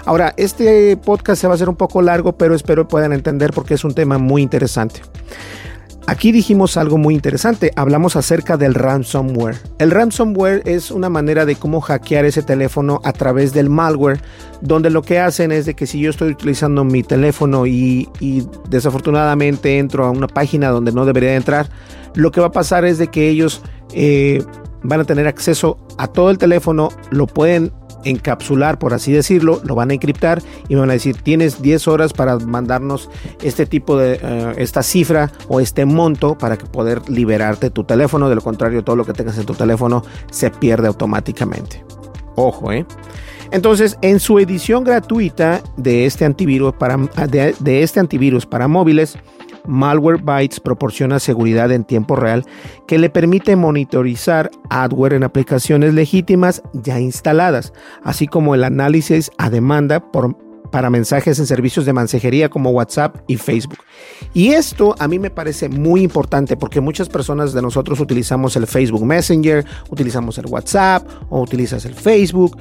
Ahora, 0.04 0.34
este 0.36 0.96
podcast 0.96 1.40
se 1.40 1.46
va 1.46 1.54
a 1.54 1.56
hacer 1.56 1.68
un 1.68 1.76
poco 1.76 2.02
largo, 2.02 2.36
pero 2.36 2.54
espero 2.54 2.88
puedan 2.88 3.12
entender 3.12 3.52
porque 3.52 3.74
es 3.74 3.84
un 3.84 3.94
tema 3.94 4.18
muy 4.18 4.42
interesante. 4.42 5.02
Aquí 6.06 6.32
dijimos 6.32 6.76
algo 6.76 6.98
muy 6.98 7.14
interesante, 7.14 7.72
hablamos 7.76 8.14
acerca 8.16 8.58
del 8.58 8.74
ransomware. 8.74 9.56
El 9.78 9.90
ransomware 9.90 10.60
es 10.66 10.90
una 10.90 11.08
manera 11.08 11.46
de 11.46 11.56
cómo 11.56 11.80
hackear 11.80 12.26
ese 12.26 12.42
teléfono 12.42 13.00
a 13.04 13.14
través 13.14 13.54
del 13.54 13.70
malware, 13.70 14.20
donde 14.60 14.90
lo 14.90 15.00
que 15.00 15.18
hacen 15.18 15.50
es 15.50 15.64
de 15.64 15.72
que 15.72 15.86
si 15.86 16.00
yo 16.00 16.10
estoy 16.10 16.32
utilizando 16.32 16.84
mi 16.84 17.02
teléfono 17.02 17.66
y, 17.66 18.06
desafortunadamente 18.68 19.78
entro 19.78 20.04
a 20.04 20.10
una 20.10 20.28
página 20.28 20.68
donde 20.68 20.92
no 20.92 21.06
debería 21.06 21.36
entrar, 21.36 21.70
lo 22.14 22.30
que 22.30 22.42
va 22.42 22.48
a 22.48 22.52
pasar 22.52 22.84
es 22.84 22.98
de 22.98 23.08
que 23.08 23.30
ellos 23.30 23.62
eh, 23.94 24.44
van 24.84 25.00
a 25.00 25.04
tener 25.04 25.26
acceso 25.26 25.78
a 25.98 26.06
todo 26.06 26.30
el 26.30 26.38
teléfono, 26.38 26.90
lo 27.10 27.26
pueden 27.26 27.72
encapsular, 28.04 28.78
por 28.78 28.94
así 28.94 29.12
decirlo, 29.12 29.60
lo 29.64 29.74
van 29.74 29.90
a 29.90 29.94
encriptar 29.94 30.42
y 30.68 30.74
me 30.74 30.80
van 30.80 30.90
a 30.90 30.94
decir, 30.94 31.16
tienes 31.16 31.60
10 31.60 31.88
horas 31.88 32.12
para 32.12 32.38
mandarnos 32.38 33.10
este 33.42 33.66
tipo 33.66 33.96
de, 33.96 34.20
eh, 34.22 34.54
esta 34.58 34.82
cifra 34.82 35.32
o 35.48 35.60
este 35.60 35.84
monto 35.86 36.36
para 36.36 36.56
que 36.56 36.66
poder 36.66 37.08
liberarte 37.08 37.70
tu 37.70 37.84
teléfono. 37.84 38.28
De 38.28 38.34
lo 38.34 38.42
contrario, 38.42 38.84
todo 38.84 38.96
lo 38.96 39.04
que 39.04 39.14
tengas 39.14 39.38
en 39.38 39.46
tu 39.46 39.54
teléfono 39.54 40.04
se 40.30 40.50
pierde 40.50 40.86
automáticamente. 40.86 41.84
Ojo, 42.36 42.72
¿eh? 42.72 42.86
Entonces, 43.50 43.96
en 44.02 44.20
su 44.20 44.38
edición 44.38 44.84
gratuita 44.84 45.62
de 45.76 46.06
este 46.06 46.24
antivirus 46.24 46.74
para, 46.74 46.96
de, 46.96 47.54
de 47.58 47.82
este 47.82 48.00
antivirus 48.00 48.46
para 48.46 48.68
móviles, 48.68 49.16
Malwarebytes 49.66 50.60
proporciona 50.60 51.18
seguridad 51.18 51.72
en 51.72 51.84
tiempo 51.84 52.16
real 52.16 52.44
que 52.86 52.98
le 52.98 53.10
permite 53.10 53.56
monitorizar 53.56 54.50
adware 54.70 55.14
en 55.14 55.24
aplicaciones 55.24 55.94
legítimas 55.94 56.62
ya 56.72 57.00
instaladas, 57.00 57.72
así 58.02 58.26
como 58.26 58.54
el 58.54 58.64
análisis 58.64 59.30
a 59.38 59.50
demanda 59.50 60.04
para 60.70 60.90
mensajes 60.90 61.38
en 61.38 61.46
servicios 61.46 61.86
de 61.86 61.92
mensajería 61.92 62.48
como 62.48 62.70
WhatsApp 62.70 63.16
y 63.28 63.36
Facebook. 63.36 63.78
Y 64.32 64.48
esto 64.54 64.96
a 64.98 65.06
mí 65.06 65.18
me 65.18 65.30
parece 65.30 65.68
muy 65.68 66.02
importante 66.02 66.56
porque 66.56 66.80
muchas 66.80 67.08
personas 67.08 67.52
de 67.52 67.62
nosotros 67.62 68.00
utilizamos 68.00 68.56
el 68.56 68.66
Facebook 68.66 69.04
Messenger, 69.04 69.64
utilizamos 69.90 70.36
el 70.38 70.46
WhatsApp 70.46 71.06
o 71.30 71.40
utilizas 71.40 71.84
el 71.84 71.94
Facebook. 71.94 72.56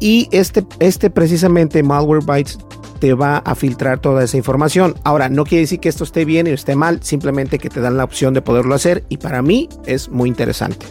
Y 0.00 0.28
este, 0.30 0.64
este 0.78 1.10
precisamente 1.10 1.82
Malwarebytes 1.82 2.58
te 2.98 3.14
va 3.14 3.38
a 3.38 3.54
filtrar 3.54 3.98
toda 3.98 4.24
esa 4.24 4.36
información. 4.36 4.94
Ahora, 5.04 5.28
no 5.28 5.44
quiere 5.44 5.62
decir 5.62 5.80
que 5.80 5.88
esto 5.88 6.04
esté 6.04 6.24
bien 6.24 6.46
o 6.46 6.50
esté 6.50 6.76
mal, 6.76 7.02
simplemente 7.02 7.58
que 7.58 7.70
te 7.70 7.80
dan 7.80 7.96
la 7.96 8.04
opción 8.04 8.34
de 8.34 8.42
poderlo 8.42 8.74
hacer 8.74 9.04
y 9.08 9.18
para 9.18 9.42
mí 9.42 9.68
es 9.86 10.08
muy 10.08 10.28
interesante. 10.28 10.86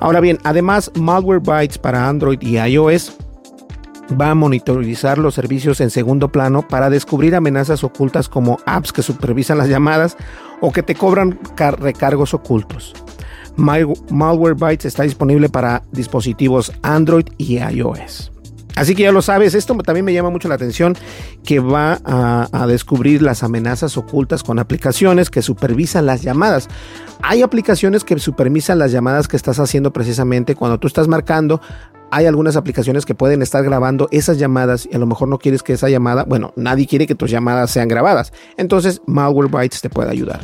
Ahora 0.00 0.20
bien, 0.20 0.38
además 0.44 0.90
Malwarebytes 0.94 1.78
para 1.78 2.08
Android 2.08 2.38
y 2.40 2.58
iOS 2.58 3.16
va 4.20 4.30
a 4.30 4.34
monitorizar 4.34 5.18
los 5.18 5.34
servicios 5.34 5.80
en 5.80 5.90
segundo 5.90 6.30
plano 6.30 6.66
para 6.66 6.90
descubrir 6.90 7.34
amenazas 7.34 7.84
ocultas 7.84 8.28
como 8.28 8.58
apps 8.66 8.92
que 8.92 9.02
supervisan 9.02 9.58
las 9.58 9.68
llamadas 9.68 10.16
o 10.60 10.72
que 10.72 10.82
te 10.82 10.94
cobran 10.94 11.38
recargos 11.78 12.34
ocultos. 12.34 12.94
Malwarebytes 13.56 14.86
está 14.86 15.02
disponible 15.02 15.48
para 15.48 15.82
dispositivos 15.92 16.72
Android 16.82 17.26
y 17.38 17.58
iOS. 17.58 18.31
Así 18.76 18.94
que 18.94 19.02
ya 19.02 19.12
lo 19.12 19.22
sabes, 19.22 19.54
esto 19.54 19.74
también 19.78 20.04
me 20.04 20.12
llama 20.12 20.30
mucho 20.30 20.48
la 20.48 20.54
atención 20.54 20.96
que 21.44 21.60
va 21.60 22.00
a, 22.04 22.66
descubrir 22.66 23.22
las 23.22 23.42
amenazas 23.42 23.96
ocultas 23.96 24.42
con 24.42 24.58
aplicaciones 24.58 25.30
que 25.30 25.42
supervisan 25.42 26.06
las 26.06 26.22
llamadas. 26.22 26.68
Hay 27.22 27.42
aplicaciones 27.42 28.04
que 28.04 28.18
supervisan 28.18 28.78
las 28.78 28.92
llamadas 28.92 29.28
que 29.28 29.36
estás 29.36 29.58
haciendo 29.58 29.92
precisamente 29.92 30.54
cuando 30.54 30.78
tú 30.78 30.86
estás 30.86 31.08
marcando. 31.08 31.60
Hay 32.10 32.26
algunas 32.26 32.56
aplicaciones 32.56 33.04
que 33.04 33.14
pueden 33.14 33.42
estar 33.42 33.62
grabando 33.64 34.08
esas 34.10 34.38
llamadas 34.38 34.88
y 34.90 34.94
a 34.94 34.98
lo 34.98 35.06
mejor 35.06 35.28
no 35.28 35.38
quieres 35.38 35.62
que 35.62 35.72
esa 35.72 35.88
llamada, 35.88 36.24
bueno, 36.24 36.52
nadie 36.56 36.86
quiere 36.86 37.06
que 37.06 37.14
tus 37.14 37.30
llamadas 37.30 37.70
sean 37.70 37.88
grabadas. 37.88 38.32
Entonces, 38.56 39.02
Malwarebytes 39.06 39.80
te 39.80 39.90
puede 39.90 40.10
ayudar. 40.10 40.40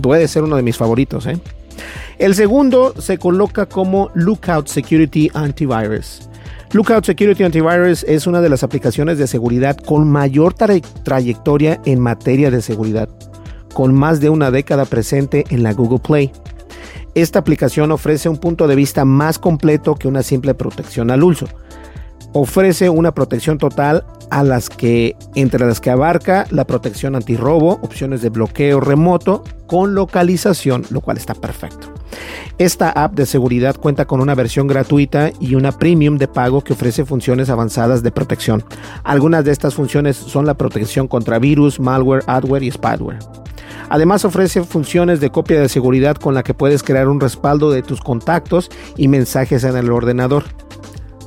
Puede 0.00 0.28
ser 0.28 0.44
uno 0.44 0.56
de 0.56 0.62
mis 0.62 0.76
favoritos, 0.76 1.26
¿eh? 1.26 1.38
El 2.18 2.34
segundo 2.34 2.94
se 2.98 3.18
coloca 3.18 3.66
como 3.66 4.10
Lookout 4.14 4.68
Security 4.68 5.30
Antivirus. 5.34 6.28
Lookout 6.76 7.06
Security 7.06 7.42
Antivirus 7.42 8.04
es 8.04 8.26
una 8.26 8.42
de 8.42 8.50
las 8.50 8.62
aplicaciones 8.62 9.16
de 9.16 9.26
seguridad 9.26 9.78
con 9.78 10.06
mayor 10.06 10.52
trayectoria 10.52 11.80
en 11.86 12.00
materia 12.00 12.50
de 12.50 12.60
seguridad, 12.60 13.08
con 13.72 13.94
más 13.94 14.20
de 14.20 14.28
una 14.28 14.50
década 14.50 14.84
presente 14.84 15.44
en 15.48 15.62
la 15.62 15.72
Google 15.72 16.00
Play. 16.00 16.32
Esta 17.14 17.38
aplicación 17.38 17.92
ofrece 17.92 18.28
un 18.28 18.36
punto 18.36 18.68
de 18.68 18.76
vista 18.76 19.06
más 19.06 19.38
completo 19.38 19.94
que 19.94 20.06
una 20.06 20.22
simple 20.22 20.52
protección 20.52 21.10
al 21.10 21.24
uso. 21.24 21.48
Ofrece 22.34 22.90
una 22.90 23.14
protección 23.14 23.56
total 23.56 24.04
a 24.30 24.42
las 24.42 24.68
que, 24.68 25.16
entre 25.34 25.64
las 25.64 25.80
que 25.80 25.88
abarca 25.88 26.46
la 26.50 26.66
protección 26.66 27.16
antirrobo, 27.16 27.78
opciones 27.80 28.20
de 28.20 28.28
bloqueo 28.28 28.80
remoto 28.80 29.44
con 29.66 29.94
localización, 29.94 30.84
lo 30.90 31.00
cual 31.00 31.16
está 31.16 31.34
perfecto. 31.34 31.95
Esta 32.58 32.90
app 32.90 33.14
de 33.14 33.26
seguridad 33.26 33.76
cuenta 33.76 34.06
con 34.06 34.20
una 34.20 34.34
versión 34.34 34.66
gratuita 34.66 35.30
y 35.40 35.54
una 35.54 35.72
premium 35.72 36.16
de 36.16 36.28
pago 36.28 36.62
que 36.62 36.72
ofrece 36.72 37.04
funciones 37.04 37.50
avanzadas 37.50 38.02
de 38.02 38.12
protección. 38.12 38.64
Algunas 39.04 39.44
de 39.44 39.52
estas 39.52 39.74
funciones 39.74 40.16
son 40.16 40.46
la 40.46 40.54
protección 40.54 41.06
contra 41.08 41.38
virus, 41.38 41.78
malware, 41.78 42.24
adware 42.26 42.62
y 42.62 42.70
spyware. 42.70 43.18
Además 43.88 44.24
ofrece 44.24 44.64
funciones 44.64 45.20
de 45.20 45.30
copia 45.30 45.60
de 45.60 45.68
seguridad 45.68 46.16
con 46.16 46.34
la 46.34 46.42
que 46.42 46.54
puedes 46.54 46.82
crear 46.82 47.08
un 47.08 47.20
respaldo 47.20 47.70
de 47.70 47.82
tus 47.82 48.00
contactos 48.00 48.70
y 48.96 49.08
mensajes 49.08 49.64
en 49.64 49.76
el 49.76 49.90
ordenador. 49.92 50.44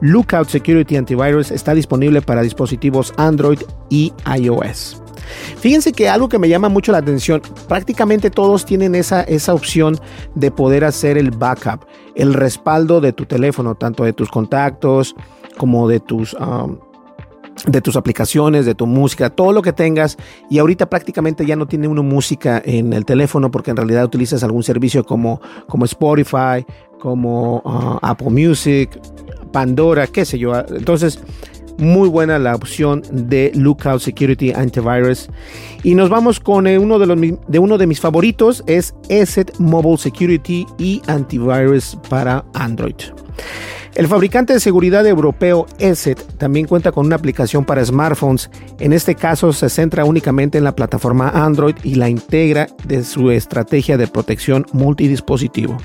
Lookout 0.02 0.48
Security 0.48 0.96
Antivirus 0.96 1.52
está 1.52 1.74
disponible 1.74 2.22
para 2.22 2.42
dispositivos 2.42 3.14
Android 3.18 3.60
y 3.90 4.14
iOS. 4.38 5.02
Fíjense 5.58 5.92
que 5.92 6.10
algo 6.10 6.30
que 6.30 6.40
me 6.40 6.50
llama 6.50 6.70
mucho 6.70 6.92
la 6.92 7.00
atención, 7.00 7.42
prácticamente 7.68 8.30
todos 8.30 8.66
tienen 8.66 8.96
esa, 8.96 9.22
esa 9.24 9.54
opción 9.54 10.00
de 10.36 10.52
poder 10.52 10.86
hacer 10.86 11.18
el 11.18 11.32
backup, 11.32 11.86
el 12.16 12.34
respaldo 12.34 13.02
de 13.02 13.14
tu 13.14 13.26
teléfono, 13.26 13.76
tanto 13.76 14.04
de 14.04 14.14
tus 14.14 14.30
contactos 14.30 15.16
como 15.58 15.88
de 15.88 16.00
tus... 16.00 16.34
Um, 16.34 16.80
de 17.68 17.82
tus 17.82 17.98
aplicaciones, 17.98 18.66
de 18.66 18.76
tu 18.76 18.88
música, 18.88 19.30
todo 19.30 19.52
lo 19.52 19.62
que 19.62 19.74
tengas. 19.74 20.18
Y 20.50 20.60
ahorita 20.60 20.90
prácticamente 20.90 21.46
ya 21.46 21.58
no 21.58 21.68
tiene 21.68 21.88
uno 21.88 22.04
música 22.04 22.62
en 22.64 22.94
el 22.94 23.04
teléfono 23.06 23.52
porque 23.52 23.72
en 23.72 23.78
realidad 23.78 24.06
utilizas 24.06 24.44
algún 24.44 24.64
servicio 24.64 25.04
como, 25.04 25.42
como 25.68 25.86
Spotify, 25.86 26.66
como 27.00 27.58
uh, 27.58 28.00
Apple 28.02 28.30
Music, 28.30 29.00
Pandora, 29.52 30.08
qué 30.08 30.26
sé 30.26 30.38
yo. 30.38 30.54
Entonces, 30.70 31.20
muy 31.80 32.10
buena 32.10 32.38
la 32.38 32.56
opción 32.56 33.02
de 33.12 33.52
Lookout 33.56 34.02
Security 34.02 34.52
Antivirus. 34.52 35.30
Y 35.84 35.96
nos 35.96 36.10
vamos 36.10 36.40
con 36.40 36.68
eh, 36.68 36.78
uno 36.78 37.00
de, 37.00 37.08
los, 37.08 37.20
de 37.20 37.60
uno 37.60 37.78
de 37.78 37.88
mis 37.88 38.00
favoritos, 38.00 38.64
es 38.68 38.94
ESET 39.10 39.58
Mobile 39.58 39.98
Security 39.98 40.66
y 40.78 41.02
Antivirus 41.08 41.98
para 42.10 42.46
Android. 42.54 42.96
El 44.00 44.08
fabricante 44.08 44.54
de 44.54 44.62
seguridad 44.62 45.06
europeo 45.06 45.66
ESET 45.78 46.38
también 46.38 46.68
cuenta 46.68 46.94
con 46.94 47.06
una 47.06 47.18
aplicación 47.18 47.66
para 47.66 47.84
smartphones. 47.84 48.50
En 48.80 48.94
este 48.94 49.14
caso 49.14 49.52
se 49.52 49.68
centra 49.68 50.06
únicamente 50.06 50.58
en 50.58 50.64
la 50.64 50.74
plataforma 50.74 51.28
Android 51.28 51.76
y 51.84 51.96
la 51.96 52.08
integra 52.08 52.68
de 52.86 53.04
su 53.04 53.30
estrategia 53.30 53.98
de 53.98 54.08
protección 54.08 54.66
multidispositivo. 54.72 55.76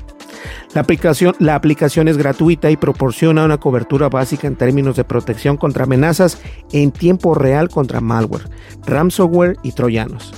La 0.73 0.79
aplicación, 0.79 1.35
la 1.39 1.55
aplicación 1.55 2.07
es 2.07 2.15
gratuita 2.15 2.71
y 2.71 2.77
proporciona 2.77 3.43
una 3.43 3.57
cobertura 3.57 4.07
básica 4.07 4.47
en 4.47 4.55
términos 4.55 4.95
de 4.95 5.03
protección 5.03 5.57
contra 5.57 5.83
amenazas 5.83 6.37
en 6.71 6.93
tiempo 6.93 7.35
real 7.35 7.67
contra 7.67 7.99
malware, 7.99 8.47
ransomware 8.85 9.57
y 9.61 9.73
troyanos. 9.73 10.31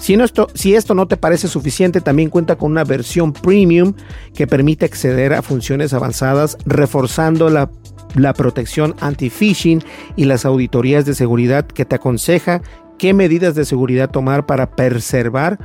Si 0.00 0.14
esto, 0.14 0.48
si 0.54 0.74
esto, 0.74 0.94
no 0.94 1.06
te 1.06 1.18
parece 1.18 1.46
suficiente, 1.46 2.00
también 2.00 2.30
cuenta 2.30 2.56
con 2.56 2.70
una 2.72 2.84
versión 2.84 3.34
premium 3.34 3.92
que 4.34 4.46
permite 4.46 4.86
acceder 4.86 5.34
a 5.34 5.42
funciones 5.42 5.92
avanzadas, 5.92 6.56
reforzando 6.64 7.50
la, 7.50 7.70
la 8.14 8.32
protección 8.32 8.94
anti-phishing 9.00 9.84
y 10.16 10.24
las 10.24 10.46
auditorías 10.46 11.04
de 11.04 11.14
seguridad 11.14 11.66
que 11.66 11.84
te 11.84 11.96
aconseja 11.96 12.62
qué 12.98 13.12
medidas 13.12 13.54
de 13.54 13.66
seguridad 13.66 14.10
tomar 14.10 14.46
para 14.46 14.70
preservar, 14.74 15.58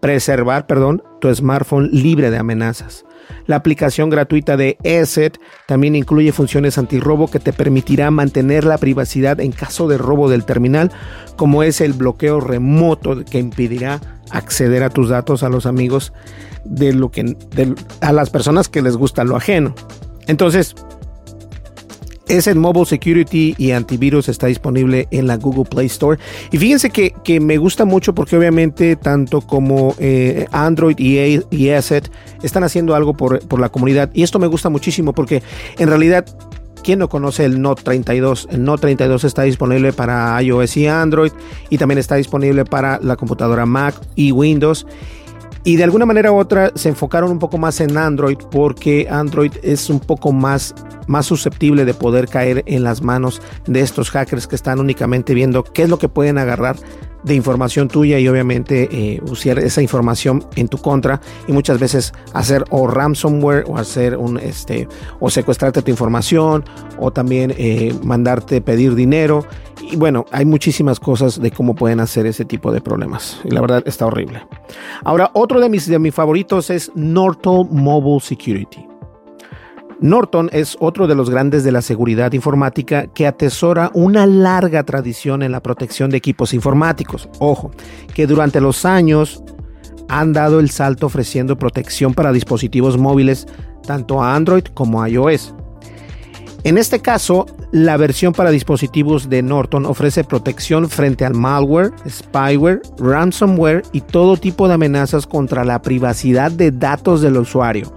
preservar 0.00 0.66
perdón, 0.66 1.02
tu 1.20 1.32
smartphone 1.34 1.88
libre 1.92 2.30
de 2.30 2.38
amenazas. 2.38 3.04
La 3.46 3.56
aplicación 3.56 4.10
gratuita 4.10 4.56
de 4.56 4.76
ESET 4.82 5.38
también 5.66 5.96
incluye 5.96 6.32
funciones 6.32 6.78
antirrobo 6.78 7.30
que 7.30 7.40
te 7.40 7.52
permitirá 7.52 8.10
mantener 8.10 8.64
la 8.64 8.78
privacidad 8.78 9.40
en 9.40 9.52
caso 9.52 9.88
de 9.88 9.98
robo 9.98 10.28
del 10.28 10.44
terminal, 10.44 10.90
como 11.36 11.62
es 11.62 11.80
el 11.80 11.92
bloqueo 11.92 12.40
remoto 12.40 13.24
que 13.24 13.38
impedirá 13.38 14.00
acceder 14.30 14.82
a 14.82 14.90
tus 14.90 15.08
datos 15.08 15.42
a 15.42 15.48
los 15.48 15.66
amigos 15.66 16.12
de 16.64 16.92
lo 16.92 17.10
que 17.10 17.36
a 18.00 18.12
las 18.12 18.30
personas 18.30 18.68
que 18.68 18.82
les 18.82 18.96
gusta 18.96 19.24
lo 19.24 19.36
ajeno. 19.36 19.74
Entonces, 20.26 20.76
es 22.30 22.46
el 22.46 22.56
Mobile 22.56 22.86
Security 22.86 23.54
y 23.58 23.72
Antivirus 23.72 24.28
está 24.28 24.46
disponible 24.46 25.08
en 25.10 25.26
la 25.26 25.36
Google 25.36 25.64
Play 25.64 25.86
Store. 25.86 26.18
Y 26.52 26.58
fíjense 26.58 26.90
que, 26.90 27.40
me 27.40 27.58
gusta 27.58 27.84
mucho 27.84 28.14
porque 28.14 28.36
obviamente 28.36 28.96
tanto 28.96 29.40
como 29.40 29.94
eh, 29.98 30.46
Android 30.52 30.96
y, 30.98 31.40
y 31.50 31.70
Asset 31.70 32.10
están 32.42 32.64
haciendo 32.64 32.94
algo 32.94 33.14
por, 33.14 33.40
por 33.46 33.60
la 33.60 33.68
comunidad. 33.68 34.10
Y 34.14 34.22
esto 34.22 34.38
me 34.38 34.46
gusta 34.46 34.68
muchísimo 34.68 35.12
porque 35.12 35.42
en 35.78 35.88
realidad 35.88 36.24
¿Quién 36.82 36.98
no 36.98 37.08
conoce 37.08 37.44
el 37.44 37.60
Note 37.60 37.82
32? 37.82 38.48
El 38.50 38.64
Note 38.64 38.82
32 38.82 39.24
está 39.24 39.42
disponible 39.42 39.92
para 39.92 40.40
iOS 40.42 40.76
y 40.78 40.86
Android 40.86 41.32
y 41.68 41.78
también 41.78 41.98
está 41.98 42.14
disponible 42.14 42.64
para 42.64 42.98
la 43.02 43.16
computadora 43.16 43.66
Mac 43.66 43.94
y 44.14 44.32
Windows. 44.32 44.86
Y 45.62 45.76
de 45.76 45.84
alguna 45.84 46.06
manera 46.06 46.32
u 46.32 46.36
otra 46.36 46.72
se 46.74 46.88
enfocaron 46.88 47.30
un 47.30 47.38
poco 47.38 47.58
más 47.58 47.80
en 47.80 47.98
Android 47.98 48.38
porque 48.50 49.06
Android 49.10 49.52
es 49.62 49.90
un 49.90 50.00
poco 50.00 50.32
más, 50.32 50.74
más 51.06 51.26
susceptible 51.26 51.84
de 51.84 51.92
poder 51.92 52.28
caer 52.28 52.62
en 52.66 52.82
las 52.82 53.02
manos 53.02 53.42
de 53.66 53.80
estos 53.80 54.10
hackers 54.10 54.46
que 54.46 54.56
están 54.56 54.80
únicamente 54.80 55.34
viendo 55.34 55.62
qué 55.62 55.82
es 55.82 55.90
lo 55.90 55.98
que 55.98 56.08
pueden 56.08 56.38
agarrar 56.38 56.76
de 57.24 57.34
información 57.34 57.88
tuya 57.88 58.18
y 58.18 58.28
obviamente 58.28 58.88
eh, 58.90 59.20
usar 59.28 59.58
esa 59.58 59.82
información 59.82 60.44
en 60.56 60.68
tu 60.68 60.78
contra 60.78 61.20
y 61.46 61.52
muchas 61.52 61.78
veces 61.78 62.12
hacer 62.32 62.64
o 62.70 62.86
ransomware 62.86 63.64
o 63.66 63.76
hacer 63.76 64.16
un 64.16 64.38
este 64.38 64.88
o 65.18 65.28
secuestrarte 65.28 65.82
tu 65.82 65.90
información 65.90 66.64
o 66.98 67.10
también 67.10 67.54
eh, 67.58 67.94
mandarte 68.02 68.62
pedir 68.62 68.94
dinero 68.94 69.44
bueno 69.96 70.26
hay 70.32 70.44
muchísimas 70.44 71.00
cosas 71.00 71.40
de 71.40 71.50
cómo 71.50 71.74
pueden 71.74 72.00
hacer 72.00 72.26
ese 72.26 72.44
tipo 72.44 72.72
de 72.72 72.80
problemas 72.80 73.40
y 73.44 73.50
la 73.50 73.60
verdad 73.60 73.82
está 73.86 74.06
horrible 74.06 74.46
ahora 75.04 75.30
otro 75.34 75.60
de 75.60 75.68
mis 75.68 75.86
de 75.86 75.98
mis 75.98 76.14
favoritos 76.14 76.70
es 76.70 76.90
Norton 76.94 77.68
Mobile 77.70 78.20
Security 78.20 78.90
Norton 80.00 80.48
es 80.52 80.78
otro 80.80 81.06
de 81.06 81.14
los 81.14 81.28
grandes 81.28 81.62
de 81.62 81.72
la 81.72 81.82
seguridad 81.82 82.32
informática 82.32 83.08
que 83.08 83.26
atesora 83.26 83.90
una 83.92 84.24
larga 84.24 84.82
tradición 84.84 85.42
en 85.42 85.52
la 85.52 85.62
protección 85.62 86.08
de 86.08 86.16
equipos 86.16 86.54
informáticos. 86.54 87.28
Ojo, 87.38 87.70
que 88.14 88.26
durante 88.26 88.62
los 88.62 88.86
años 88.86 89.44
han 90.08 90.32
dado 90.32 90.58
el 90.58 90.70
salto 90.70 91.06
ofreciendo 91.06 91.58
protección 91.58 92.14
para 92.14 92.32
dispositivos 92.32 92.96
móviles 92.96 93.46
tanto 93.86 94.22
a 94.22 94.34
Android 94.34 94.64
como 94.72 95.02
a 95.02 95.08
iOS. 95.08 95.54
En 96.62 96.76
este 96.76 97.00
caso, 97.00 97.46
la 97.72 97.96
versión 97.96 98.34
para 98.34 98.50
dispositivos 98.50 99.30
de 99.30 99.42
Norton 99.42 99.86
ofrece 99.86 100.24
protección 100.24 100.90
frente 100.90 101.24
al 101.24 101.34
malware, 101.34 101.92
spyware, 102.06 102.82
ransomware 102.98 103.82
y 103.92 104.02
todo 104.02 104.36
tipo 104.36 104.68
de 104.68 104.74
amenazas 104.74 105.26
contra 105.26 105.64
la 105.64 105.80
privacidad 105.80 106.50
de 106.50 106.70
datos 106.70 107.22
del 107.22 107.38
usuario. 107.38 107.90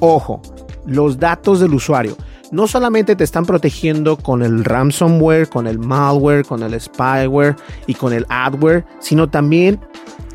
Ojo, 0.00 0.42
los 0.86 1.18
datos 1.18 1.60
del 1.60 1.72
usuario 1.72 2.16
no 2.50 2.66
solamente 2.66 3.16
te 3.16 3.24
están 3.24 3.46
protegiendo 3.46 4.16
con 4.16 4.42
el 4.42 4.64
ransomware, 4.64 5.48
con 5.48 5.66
el 5.66 5.78
malware, 5.78 6.44
con 6.44 6.62
el 6.62 6.78
spyware 6.80 7.56
y 7.86 7.94
con 7.94 8.12
el 8.12 8.26
adware, 8.28 8.84
sino 9.00 9.28
también 9.28 9.80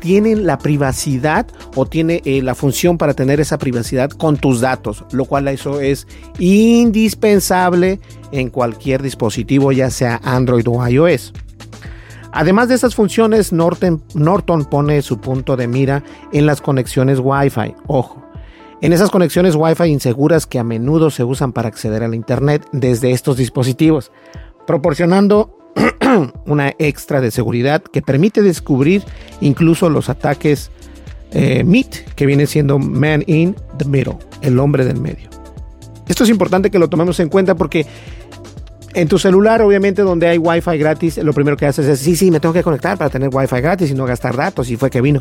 tienen 0.00 0.46
la 0.46 0.58
privacidad 0.58 1.46
o 1.74 1.86
tiene 1.86 2.22
eh, 2.24 2.42
la 2.42 2.54
función 2.54 2.98
para 2.98 3.14
tener 3.14 3.40
esa 3.40 3.58
privacidad 3.58 4.10
con 4.10 4.36
tus 4.36 4.60
datos, 4.60 5.04
lo 5.12 5.24
cual 5.24 5.48
eso 5.48 5.80
es 5.80 6.06
indispensable 6.38 8.00
en 8.32 8.50
cualquier 8.50 9.02
dispositivo, 9.02 9.72
ya 9.72 9.90
sea 9.90 10.20
Android 10.24 10.66
o 10.68 10.86
iOS. 10.86 11.32
Además 12.32 12.68
de 12.68 12.74
esas 12.74 12.94
funciones, 12.94 13.52
Norton, 13.52 14.02
Norton 14.14 14.66
pone 14.66 15.00
su 15.00 15.18
punto 15.18 15.56
de 15.56 15.68
mira 15.68 16.02
en 16.32 16.44
las 16.44 16.60
conexiones 16.60 17.18
Wi-Fi. 17.18 17.74
Ojo, 17.86 18.25
en 18.82 18.92
esas 18.92 19.10
conexiones 19.10 19.54
Wi-Fi 19.56 19.86
inseguras 19.86 20.46
que 20.46 20.58
a 20.58 20.64
menudo 20.64 21.10
se 21.10 21.24
usan 21.24 21.52
para 21.52 21.68
acceder 21.68 22.02
a 22.02 22.08
la 22.08 22.16
Internet 22.16 22.66
desde 22.72 23.12
estos 23.12 23.36
dispositivos, 23.36 24.12
proporcionando 24.66 25.56
una 26.46 26.72
extra 26.78 27.20
de 27.20 27.30
seguridad 27.30 27.82
que 27.82 28.02
permite 28.02 28.42
descubrir 28.42 29.02
incluso 29.40 29.88
los 29.88 30.08
ataques 30.08 30.70
eh, 31.32 31.64
MIT, 31.64 32.14
que 32.14 32.26
viene 32.26 32.46
siendo 32.46 32.78
Man 32.78 33.24
in 33.26 33.56
the 33.78 33.84
Middle, 33.84 34.18
el 34.42 34.58
hombre 34.58 34.84
del 34.84 35.00
medio. 35.00 35.30
Esto 36.08 36.24
es 36.24 36.30
importante 36.30 36.70
que 36.70 36.78
lo 36.78 36.88
tomemos 36.88 37.18
en 37.18 37.28
cuenta 37.28 37.56
porque 37.56 37.86
en 38.96 39.08
tu 39.08 39.18
celular, 39.18 39.60
obviamente, 39.60 40.00
donde 40.00 40.26
hay 40.26 40.38
Wi-Fi 40.38 40.78
gratis, 40.78 41.18
lo 41.18 41.34
primero 41.34 41.54
que 41.58 41.66
haces 41.66 41.86
es, 41.86 42.00
sí, 42.00 42.16
sí, 42.16 42.30
me 42.30 42.40
tengo 42.40 42.54
que 42.54 42.62
conectar 42.62 42.96
para 42.96 43.10
tener 43.10 43.28
Wi-Fi 43.30 43.60
gratis 43.60 43.90
y 43.90 43.94
no 43.94 44.06
gastar 44.06 44.34
datos, 44.34 44.70
y 44.70 44.76
fue 44.76 44.88
que 44.88 45.02
vino. 45.02 45.20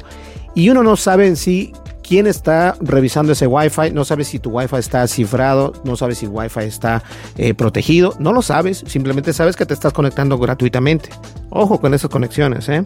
Y 0.56 0.70
uno 0.70 0.82
no 0.82 0.96
sabe 0.96 1.28
en 1.28 1.36
sí 1.36 1.74
quién 2.02 2.26
está 2.26 2.78
revisando 2.80 3.34
ese 3.34 3.48
Wi-Fi, 3.48 3.92
no 3.92 4.06
sabes 4.06 4.30
si 4.30 4.40
tu 4.40 4.50
Wi-Fi 4.52 4.78
está 4.78 5.06
cifrado, 5.08 5.74
no 5.84 5.98
sabes 5.98 6.20
si 6.20 6.26
Wi-Fi 6.26 6.62
está 6.62 7.04
eh, 7.38 7.54
protegido, 7.54 8.16
no 8.18 8.32
lo 8.32 8.42
sabes, 8.42 8.82
simplemente 8.88 9.34
sabes 9.34 9.58
que 9.58 9.66
te 9.66 9.74
estás 9.74 9.92
conectando 9.92 10.38
gratuitamente. 10.38 11.10
Ojo 11.50 11.82
con 11.82 11.94
esas 11.94 12.10
conexiones, 12.10 12.70
¿eh? 12.70 12.82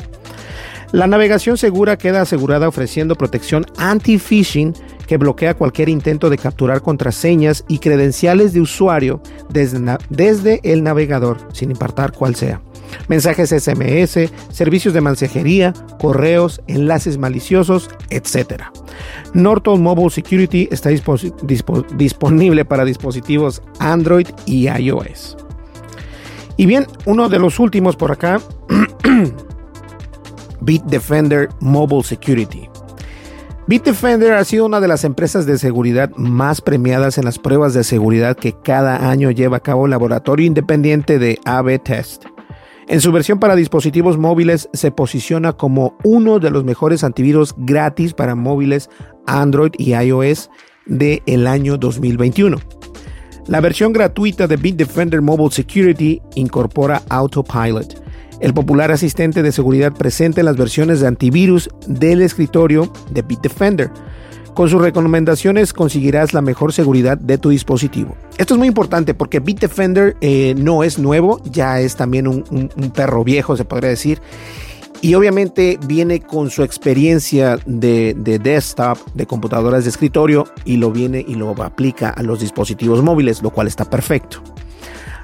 La 0.91 1.05
navegación 1.05 1.57
segura 1.57 1.99
queda 1.99 2.21
asegurada 2.21 2.67
ofreciendo 2.67 3.13
protección 3.13 3.67
anti-phishing 3.77 4.73
que 5.09 5.17
bloquea 5.17 5.55
cualquier 5.55 5.89
intento 5.89 6.29
de 6.29 6.37
capturar 6.37 6.83
contraseñas 6.83 7.65
y 7.67 7.79
credenciales 7.79 8.53
de 8.53 8.61
usuario 8.61 9.23
desde, 9.49 9.97
desde 10.11 10.59
el 10.61 10.83
navegador, 10.83 11.39
sin 11.51 11.71
importar 11.71 12.11
cuál 12.11 12.35
sea 12.35 12.61
mensajes 13.07 13.49
SMS, 13.49 14.31
servicios 14.51 14.93
de 14.93 15.01
mensajería, 15.01 15.73
correos, 15.99 16.61
enlaces 16.67 17.17
maliciosos, 17.17 17.89
etc. 18.11 18.65
Norton 19.33 19.81
Mobile 19.81 20.11
Security 20.11 20.67
está 20.71 20.89
disponible 20.89 22.65
para 22.65 22.85
dispositivos 22.85 23.63
Android 23.79 24.27
y 24.45 24.69
iOS. 24.69 25.37
Y 26.55 26.67
bien, 26.67 26.85
uno 27.05 27.29
de 27.29 27.39
los 27.39 27.59
últimos 27.59 27.95
por 27.95 28.11
acá, 28.11 28.39
Bitdefender 30.61 31.49
Mobile 31.61 32.03
Security. 32.03 32.68
Bitdefender 33.69 34.33
ha 34.33 34.43
sido 34.45 34.65
una 34.65 34.81
de 34.81 34.87
las 34.87 35.03
empresas 35.03 35.45
de 35.45 35.59
seguridad 35.59 36.09
más 36.15 36.59
premiadas 36.59 37.19
en 37.19 37.25
las 37.25 37.37
pruebas 37.37 37.75
de 37.75 37.83
seguridad 37.83 38.35
que 38.35 38.55
cada 38.63 39.11
año 39.11 39.29
lleva 39.29 39.57
a 39.57 39.59
cabo 39.59 39.85
el 39.85 39.91
laboratorio 39.91 40.47
independiente 40.47 41.19
de 41.19 41.39
AB 41.45 41.77
Test. 41.83 42.25
En 42.87 42.99
su 42.99 43.11
versión 43.11 43.39
para 43.39 43.55
dispositivos 43.55 44.17
móviles 44.17 44.69
se 44.73 44.89
posiciona 44.89 45.53
como 45.53 45.95
uno 46.03 46.39
de 46.39 46.49
los 46.49 46.63
mejores 46.63 47.03
antivirus 47.03 47.53
gratis 47.57 48.15
para 48.15 48.33
móviles 48.33 48.89
Android 49.27 49.73
y 49.77 49.93
iOS 49.93 50.49
del 50.87 51.21
el 51.27 51.45
año 51.45 51.77
2021. 51.77 52.57
La 53.45 53.61
versión 53.61 53.93
gratuita 53.93 54.47
de 54.47 54.57
Bitdefender 54.57 55.21
Mobile 55.21 55.51
Security 55.51 56.23
incorpora 56.33 57.03
Autopilot, 57.07 58.01
el 58.39 58.53
popular 58.53 58.91
asistente 58.91 59.43
de 59.43 59.51
seguridad 59.51 59.93
presente 59.93 60.41
en 60.41 60.45
las 60.45 60.57
versiones 60.57 60.99
de 60.99 61.07
antivirus 61.07 61.69
del 61.87 62.21
escritorio 62.21 62.91
de 63.11 63.21
Bitdefender 63.21 63.91
con 64.59 64.67
sus 64.67 64.81
recomendaciones 64.81 65.71
conseguirás 65.71 66.33
la 66.33 66.41
mejor 66.41 66.73
seguridad 66.73 67.17
de 67.17 67.37
tu 67.37 67.47
dispositivo. 67.47 68.17
Esto 68.37 68.55
es 68.55 68.57
muy 68.57 68.67
importante 68.67 69.13
porque 69.13 69.39
Bitdefender 69.39 70.17
eh, 70.19 70.53
no 70.57 70.83
es 70.83 70.99
nuevo, 70.99 71.41
ya 71.45 71.79
es 71.79 71.95
también 71.95 72.27
un, 72.27 72.43
perro 72.93 73.23
viejo, 73.23 73.55
se 73.55 73.63
podría 73.63 73.91
decir. 73.91 74.21
Y 75.01 75.13
obviamente 75.13 75.79
viene 75.87 76.19
con 76.19 76.49
su 76.49 76.63
experiencia 76.63 77.57
de, 77.65 78.13
desktop, 78.43 78.97
de 79.13 79.25
computadoras 79.25 79.85
de 79.85 79.91
escritorio, 79.91 80.45
y 80.65 80.75
lo 80.75 80.91
viene 80.91 81.23
y 81.25 81.35
lo 81.35 81.51
aplica 81.63 82.09
a 82.09 82.21
los 82.21 82.41
dispositivos 82.41 83.01
móviles, 83.01 83.41
lo 83.41 83.51
cual 83.51 83.67
está 83.67 83.85
perfecto. 83.85 84.43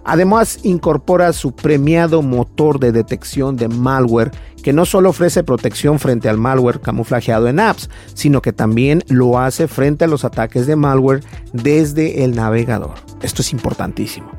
Además, 0.05 0.59
incorpora 0.63 1.33
su 1.33 1.53
premiado 1.53 2.21
motor 2.21 2.79
de 2.79 2.91
detección 2.91 3.55
de 3.57 3.67
malware 3.67 4.31
que 4.61 4.71
no 4.71 4.85
solo 4.85 5.09
ofrece 5.09 5.43
protección 5.43 5.99
frente 5.99 6.29
al 6.29 6.37
malware 6.37 6.79
camuflajeado 6.79 7.47
en 7.47 7.59
apps, 7.59 7.89
sino 8.13 8.41
que 8.41 8.53
también 8.53 9.03
lo 9.07 9.39
hace 9.39 9.67
frente 9.67 10.05
a 10.05 10.07
los 10.07 10.23
ataques 10.23 10.67
de 10.67 10.75
malware 10.75 11.23
desde 11.53 12.23
el 12.23 12.35
navegador. 12.35 12.93
Esto 13.21 13.41
es 13.41 13.51
importantísimo. 13.51 14.31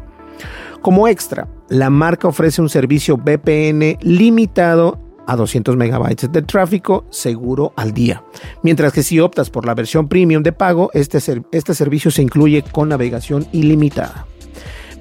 Como 0.82 1.08
extra, 1.08 1.48
la 1.68 1.90
marca 1.90 2.28
ofrece 2.28 2.62
un 2.62 2.68
servicio 2.68 3.16
VPN 3.16 3.98
limitado 4.02 5.00
a 5.26 5.34
200 5.34 5.76
megabytes 5.76 6.30
de 6.30 6.42
tráfico 6.42 7.04
seguro 7.10 7.72
al 7.74 7.92
día. 7.92 8.22
Mientras 8.62 8.92
que 8.92 9.02
si 9.02 9.18
optas 9.18 9.50
por 9.50 9.66
la 9.66 9.74
versión 9.74 10.06
premium 10.08 10.44
de 10.44 10.52
pago, 10.52 10.90
este, 10.94 11.18
este 11.50 11.74
servicio 11.74 12.12
se 12.12 12.22
incluye 12.22 12.62
con 12.62 12.88
navegación 12.88 13.46
ilimitada. 13.52 14.26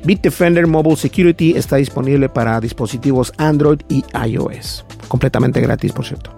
Bitdefender 0.05 0.67
Mobile 0.67 0.95
Security 0.95 1.57
está 1.57 1.77
disponible 1.77 2.29
para 2.29 2.59
dispositivos 2.59 3.33
Android 3.37 3.79
y 3.89 4.03
iOS. 4.27 4.85
Completamente 5.07 5.59
gratis, 5.61 5.91
por 5.91 6.05
cierto. 6.05 6.31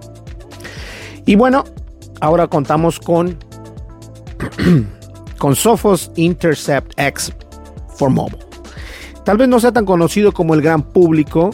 Y 1.25 1.35
bueno, 1.35 1.65
ahora 2.21 2.47
contamos 2.47 2.99
con, 2.99 3.37
con 5.37 5.55
Sophos 5.55 6.11
Intercept 6.15 6.93
X 6.97 7.33
for 7.97 8.09
Mobile. 8.09 8.39
Tal 9.25 9.37
vez 9.37 9.49
no 9.49 9.59
sea 9.59 9.73
tan 9.73 9.85
conocido 9.85 10.31
como 10.31 10.53
el 10.53 10.61
gran 10.61 10.81
público 10.81 11.51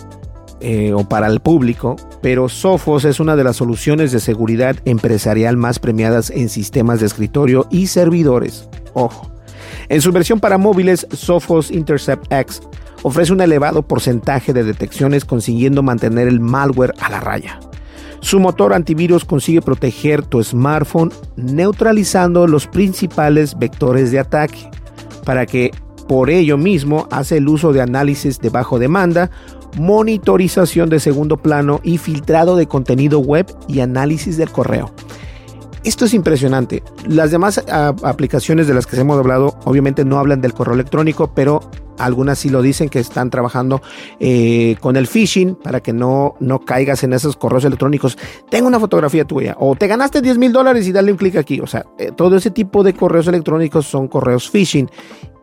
eh, 0.59 0.93
o 0.93 1.09
para 1.09 1.25
el 1.25 1.39
público, 1.39 1.95
pero 2.21 2.47
Sophos 2.47 3.05
es 3.05 3.19
una 3.19 3.35
de 3.35 3.43
las 3.43 3.55
soluciones 3.55 4.11
de 4.11 4.19
seguridad 4.19 4.75
empresarial 4.85 5.57
más 5.57 5.79
premiadas 5.79 6.29
en 6.29 6.49
sistemas 6.49 6.99
de 6.99 7.07
escritorio 7.07 7.65
y 7.71 7.87
servidores. 7.87 8.69
Ojo. 8.93 9.32
En 9.89 10.01
su 10.01 10.11
versión 10.11 10.39
para 10.39 10.57
móviles, 10.57 11.07
Sophos 11.11 11.71
Intercept 11.71 12.31
X 12.31 12.61
ofrece 13.03 13.33
un 13.33 13.41
elevado 13.41 13.83
porcentaje 13.83 14.53
de 14.53 14.63
detecciones 14.63 15.25
consiguiendo 15.25 15.83
mantener 15.83 16.27
el 16.27 16.39
malware 16.39 16.93
a 16.99 17.09
la 17.09 17.19
raya. 17.19 17.59
Su 18.21 18.39
motor 18.39 18.73
antivirus 18.73 19.25
consigue 19.25 19.61
proteger 19.61 20.23
tu 20.23 20.41
smartphone 20.41 21.11
neutralizando 21.35 22.47
los 22.47 22.67
principales 22.67 23.59
vectores 23.59 24.11
de 24.11 24.19
ataque, 24.19 24.69
para 25.25 25.45
que 25.45 25.71
por 26.07 26.29
ello 26.29 26.57
mismo 26.57 27.07
hace 27.11 27.37
el 27.37 27.49
uso 27.49 27.73
de 27.73 27.81
análisis 27.81 28.39
de 28.39 28.49
bajo 28.49 28.79
demanda, 28.79 29.29
monitorización 29.77 30.89
de 30.89 31.01
segundo 31.01 31.37
plano 31.37 31.81
y 31.83 31.97
filtrado 31.97 32.55
de 32.55 32.67
contenido 32.67 33.19
web 33.19 33.45
y 33.67 33.81
análisis 33.81 34.37
del 34.37 34.49
correo. 34.49 34.93
Esto 35.83 36.05
es 36.05 36.13
impresionante. 36.13 36.81
Las 37.05 37.31
demás 37.31 37.61
aplicaciones 37.67 38.67
de 38.67 38.73
las 38.73 38.87
que 38.87 38.97
hemos 38.97 39.19
hablado 39.19 39.57
obviamente 39.65 40.05
no 40.05 40.17
hablan 40.17 40.39
del 40.39 40.53
correo 40.53 40.75
electrónico, 40.75 41.31
pero 41.35 41.59
algunas 41.97 42.39
sí 42.39 42.49
lo 42.49 42.61
dicen 42.61 42.89
que 42.89 42.99
están 42.99 43.29
trabajando 43.29 43.81
eh, 44.19 44.77
con 44.79 44.95
el 44.95 45.07
phishing 45.07 45.55
para 45.55 45.81
que 45.81 45.91
no, 45.91 46.35
no 46.39 46.59
caigas 46.59 47.03
en 47.03 47.11
esos 47.11 47.35
correos 47.35 47.65
electrónicos. 47.65 48.17
Tengo 48.49 48.67
una 48.67 48.79
fotografía 48.79 49.25
tuya 49.25 49.55
o 49.59 49.75
te 49.75 49.87
ganaste 49.87 50.21
10 50.21 50.37
mil 50.37 50.53
dólares 50.53 50.87
y 50.87 50.93
dale 50.93 51.11
un 51.11 51.17
clic 51.17 51.35
aquí. 51.35 51.59
O 51.59 51.67
sea, 51.67 51.85
eh, 51.97 52.11
todo 52.15 52.37
ese 52.37 52.51
tipo 52.51 52.83
de 52.83 52.93
correos 52.93 53.27
electrónicos 53.27 53.85
son 53.85 54.07
correos 54.07 54.49
phishing 54.49 54.89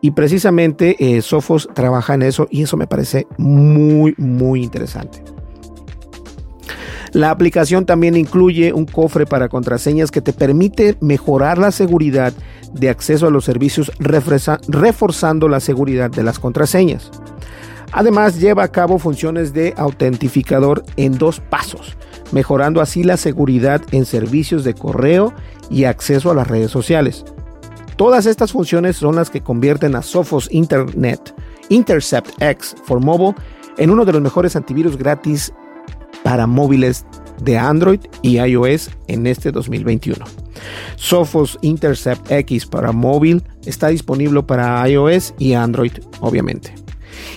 y 0.01 0.11
precisamente 0.11 0.95
eh, 0.99 1.21
Sophos 1.21 1.69
trabaja 1.73 2.15
en 2.15 2.23
eso 2.23 2.47
y 2.49 2.63
eso 2.63 2.77
me 2.77 2.87
parece 2.87 3.27
muy, 3.37 4.15
muy 4.17 4.63
interesante. 4.63 5.23
La 7.13 7.29
aplicación 7.29 7.85
también 7.85 8.15
incluye 8.15 8.71
un 8.71 8.85
cofre 8.85 9.25
para 9.25 9.49
contraseñas 9.49 10.11
que 10.11 10.21
te 10.21 10.31
permite 10.31 10.95
mejorar 11.01 11.57
la 11.57 11.71
seguridad 11.71 12.33
de 12.73 12.89
acceso 12.89 13.27
a 13.27 13.31
los 13.31 13.43
servicios 13.43 13.91
reforzando 13.99 15.49
la 15.49 15.59
seguridad 15.59 16.09
de 16.09 16.23
las 16.23 16.39
contraseñas. 16.39 17.11
Además 17.91 18.39
lleva 18.39 18.63
a 18.63 18.71
cabo 18.71 18.97
funciones 18.97 19.53
de 19.53 19.73
autentificador 19.75 20.85
en 20.95 21.17
dos 21.17 21.41
pasos, 21.41 21.97
mejorando 22.31 22.79
así 22.79 23.03
la 23.03 23.17
seguridad 23.17 23.81
en 23.91 24.05
servicios 24.05 24.63
de 24.63 24.73
correo 24.73 25.33
y 25.69 25.83
acceso 25.83 26.31
a 26.31 26.35
las 26.35 26.47
redes 26.47 26.71
sociales. 26.71 27.25
Todas 27.97 28.25
estas 28.25 28.53
funciones 28.53 28.95
son 28.95 29.17
las 29.17 29.29
que 29.29 29.41
convierten 29.41 29.95
a 29.95 30.01
Sophos 30.01 30.47
Internet 30.51 31.35
Intercept 31.67 32.41
X 32.41 32.75
for 32.85 33.01
Mobile 33.01 33.35
en 33.77 33.89
uno 33.89 34.05
de 34.05 34.13
los 34.13 34.21
mejores 34.21 34.55
antivirus 34.55 34.97
gratis 34.97 35.53
para 36.23 36.47
móviles 36.47 37.05
de 37.41 37.57
Android 37.57 37.99
y 38.21 38.39
iOS 38.39 38.91
en 39.07 39.27
este 39.27 39.51
2021. 39.51 40.23
Sophos 40.95 41.57
Intercept 41.61 42.31
X 42.31 42.65
para 42.65 42.91
móvil 42.91 43.43
está 43.65 43.87
disponible 43.87 44.43
para 44.43 44.87
iOS 44.87 45.33
y 45.39 45.53
Android, 45.53 45.93
obviamente. 46.19 46.73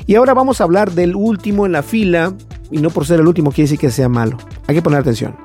Y 0.06 0.14
ahora 0.14 0.34
vamos 0.34 0.60
a 0.60 0.64
hablar 0.64 0.92
del 0.92 1.16
último 1.16 1.66
en 1.66 1.72
la 1.72 1.82
fila, 1.82 2.34
y 2.70 2.78
no 2.78 2.90
por 2.90 3.06
ser 3.06 3.20
el 3.20 3.26
último 3.26 3.50
quiere 3.50 3.64
decir 3.64 3.78
que 3.78 3.90
sea 3.90 4.08
malo. 4.08 4.36
Hay 4.66 4.74
que 4.74 4.82
poner 4.82 5.00
atención. 5.00 5.36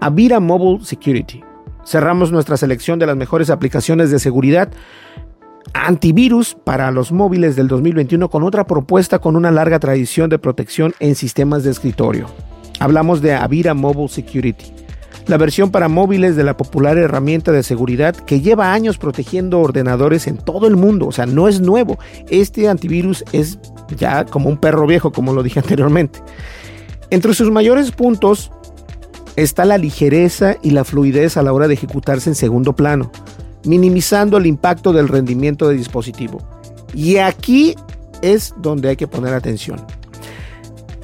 Avira 0.00 0.40
Mobile 0.40 0.84
Security. 0.84 1.42
Cerramos 1.84 2.32
nuestra 2.32 2.56
selección 2.56 2.98
de 2.98 3.06
las 3.06 3.16
mejores 3.16 3.50
aplicaciones 3.50 4.10
de 4.10 4.18
seguridad 4.18 4.70
antivirus 5.74 6.56
para 6.64 6.90
los 6.90 7.12
móviles 7.12 7.56
del 7.56 7.68
2021 7.68 8.28
con 8.28 8.42
otra 8.42 8.66
propuesta 8.66 9.18
con 9.18 9.36
una 9.36 9.50
larga 9.50 9.78
tradición 9.78 10.30
de 10.30 10.38
protección 10.38 10.94
en 11.00 11.14
sistemas 11.14 11.64
de 11.64 11.70
escritorio. 11.70 12.26
Hablamos 12.78 13.20
de 13.20 13.34
Avira 13.34 13.74
Mobile 13.74 14.08
Security, 14.08 14.72
la 15.26 15.36
versión 15.36 15.70
para 15.70 15.88
móviles 15.88 16.34
de 16.36 16.44
la 16.44 16.56
popular 16.56 16.98
herramienta 16.98 17.52
de 17.52 17.62
seguridad 17.62 18.16
que 18.16 18.40
lleva 18.40 18.72
años 18.72 18.98
protegiendo 18.98 19.60
ordenadores 19.60 20.26
en 20.26 20.38
todo 20.38 20.66
el 20.66 20.76
mundo, 20.76 21.06
o 21.06 21.12
sea, 21.12 21.26
no 21.26 21.46
es 21.46 21.60
nuevo. 21.60 21.98
Este 22.30 22.68
antivirus 22.68 23.24
es 23.32 23.58
ya 23.96 24.24
como 24.24 24.48
un 24.48 24.58
perro 24.58 24.86
viejo, 24.86 25.12
como 25.12 25.32
lo 25.32 25.42
dije 25.42 25.60
anteriormente. 25.60 26.20
Entre 27.10 27.34
sus 27.34 27.50
mayores 27.50 27.90
puntos 27.90 28.50
está 29.36 29.64
la 29.64 29.78
ligereza 29.78 30.56
y 30.62 30.70
la 30.70 30.84
fluidez 30.84 31.36
a 31.36 31.42
la 31.42 31.52
hora 31.52 31.68
de 31.68 31.74
ejecutarse 31.74 32.30
en 32.30 32.34
segundo 32.34 32.74
plano 32.74 33.10
minimizando 33.64 34.36
el 34.36 34.46
impacto 34.46 34.92
del 34.92 35.08
rendimiento 35.08 35.68
del 35.68 35.78
dispositivo. 35.78 36.40
Y 36.94 37.16
aquí 37.18 37.74
es 38.22 38.54
donde 38.58 38.88
hay 38.88 38.96
que 38.96 39.06
poner 39.06 39.34
atención. 39.34 39.80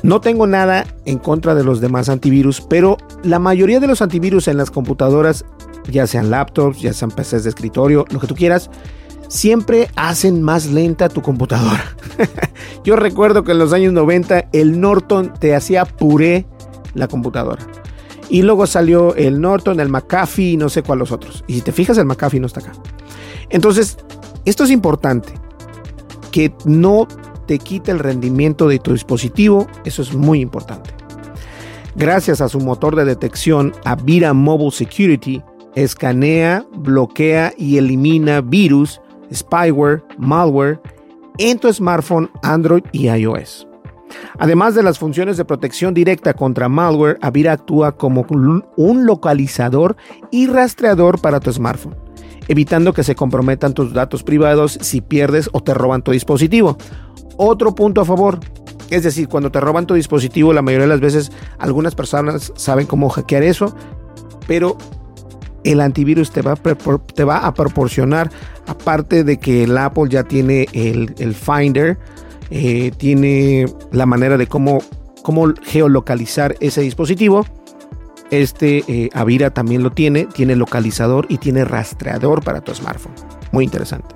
No 0.03 0.21
tengo 0.21 0.47
nada 0.47 0.87
en 1.05 1.19
contra 1.19 1.55
de 1.55 1.65
los 1.65 1.81
demás 1.81 2.09
antivirus, 2.09 2.61
pero 2.61 2.97
la 3.23 3.39
mayoría 3.39 3.81
de 3.81 3.87
los 3.87 4.03
antivirus 4.03 4.47
en 4.49 4.57
las 4.57 4.71
computadoras, 4.71 5.45
ya 5.91 6.07
sean 6.07 6.31
laptops, 6.31 6.81
ya 6.81 6.93
sean 6.93 7.11
PCs 7.11 7.45
de 7.45 7.49
escritorio, 7.49 8.05
lo 8.11 8.21
que 8.21 8.27
tú 8.27 8.35
quieras, 8.35 8.71
siempre 9.29 9.89
hacen 9.97 10.43
más 10.43 10.67
lenta 10.67 11.09
tu 11.09 11.23
computadora. 11.23 11.97
Yo 12.85 12.97
recuerdo 12.97 13.43
que 13.43 13.53
en 13.53 13.59
los 13.59 13.73
años 13.73 13.93
90 13.93 14.51
el 14.53 14.81
Norton 14.81 15.33
te 15.39 15.55
hacía 15.55 15.85
puré 15.85 16.47
la 16.95 17.09
computadora. 17.09 17.67
Y 18.29 18.43
luego 18.43 18.67
salió 18.67 19.15
el 19.15 19.41
Norton, 19.41 19.81
el 19.81 19.89
McAfee 19.89 20.53
y 20.53 20.57
no 20.57 20.69
sé 20.69 20.83
cuál 20.83 20.99
los 20.99 21.13
otros. 21.13 21.45
Y 21.47 21.55
si 21.55 21.61
te 21.61 21.73
fijas, 21.73 21.99
el 21.99 22.07
McAfee 22.07 22.41
no 22.41 22.47
está 22.47 22.61
acá. 22.61 22.73
Entonces, 23.51 23.99
esto 24.45 24.65
es 24.65 24.71
importante. 24.71 25.33
Que 26.31 26.53
no 26.65 27.07
te 27.47 27.59
quite 27.59 27.93
el 27.93 28.01
rendimiento 28.01 28.69
de 28.69 28.79
tu 28.79 28.93
dispositivo. 28.93 29.67
Eso 29.85 30.03
es 30.03 30.13
muy 30.15 30.41
importante. 30.41 30.91
Gracias 31.95 32.41
a 32.41 32.49
su 32.49 32.61
motor 32.61 32.97
de 32.97 33.05
detección, 33.05 33.73
Avira 33.85 34.35
Mobile 34.35 34.71
Security 34.71 35.43
escanea, 35.77 36.67
bloquea 36.79 37.53
y 37.57 37.77
elimina 37.77 38.41
virus, 38.41 39.01
spyware, 39.33 40.03
malware 40.19 40.81
en 41.39 41.59
tu 41.59 41.73
smartphone, 41.73 42.31
Android 42.43 42.83
y 42.93 43.09
iOS. 43.09 43.66
Además 44.39 44.75
de 44.75 44.83
las 44.83 44.99
funciones 44.99 45.37
de 45.37 45.45
protección 45.45 45.95
directa 45.95 46.35
contra 46.35 46.69
malware, 46.69 47.19
Avira 47.23 47.53
actúa 47.53 47.93
como 47.93 48.27
un 48.77 49.07
localizador 49.07 49.97
y 50.31 50.47
rastreador 50.47 51.21
para 51.21 51.41
tu 51.41 51.53
smartphone, 51.53 51.97
evitando 52.49 52.93
que 52.93 53.05
se 53.05 53.15
comprometan 53.15 53.75
tus 53.75 53.93
datos 53.93 54.23
privados 54.23 54.79
si 54.81 55.01
pierdes 55.01 55.49
o 55.53 55.63
te 55.63 55.75
roban 55.75 56.03
tu 56.03 56.13
dispositivo. 56.13 56.77
Otro 57.37 57.75
punto 57.75 58.01
a 58.01 58.05
favor, 58.05 58.41
es 58.91 59.03
decir, 59.03 59.29
cuando 59.29 59.51
te 59.51 59.61
roban 59.61 59.87
tu 59.87 59.95
dispositivo, 59.95 60.53
la 60.53 60.63
mayoría 60.63 60.87
de 60.87 60.93
las 60.93 61.01
veces 61.01 61.33
algunas 61.59 61.95
personas 61.95 62.53
saben 62.57 62.87
cómo 62.87 63.09
hackear 63.09 63.43
eso, 63.43 63.75
pero 64.47 64.77
el 65.65 65.81
antivirus 65.81 66.31
te 66.31 66.43
va 66.43 66.53
a, 66.55 67.55
proporcionar, 67.55 68.31
aparte 68.67 69.25
de 69.25 69.39
que 69.39 69.65
el 69.65 69.77
Apple 69.77 70.05
ya 70.09 70.23
tiene 70.23 70.69
el 70.73 71.35
Finder, 71.35 71.99
eh, 72.51 72.93
tiene 72.97 73.67
la 73.93 74.07
manera 74.07 74.37
de 74.37 74.47
cómo, 74.47 74.79
cómo 75.23 75.53
geolocalizar 75.65 76.57
ese 76.61 76.81
dispositivo. 76.81 77.45
Este 78.31 78.85
eh, 78.89 79.11
Avira 79.13 79.51
también 79.51 79.83
lo 79.83 79.91
tiene, 79.91 80.27
tiene 80.27 80.57
localizador 80.57 81.27
y 81.29 81.39
tiene 81.39 81.65
rastreador 81.65 82.43
para 82.43 82.61
tu 82.61 82.75
smartphone. 82.75 83.15
Muy 83.53 83.65
interesante. 83.65 84.15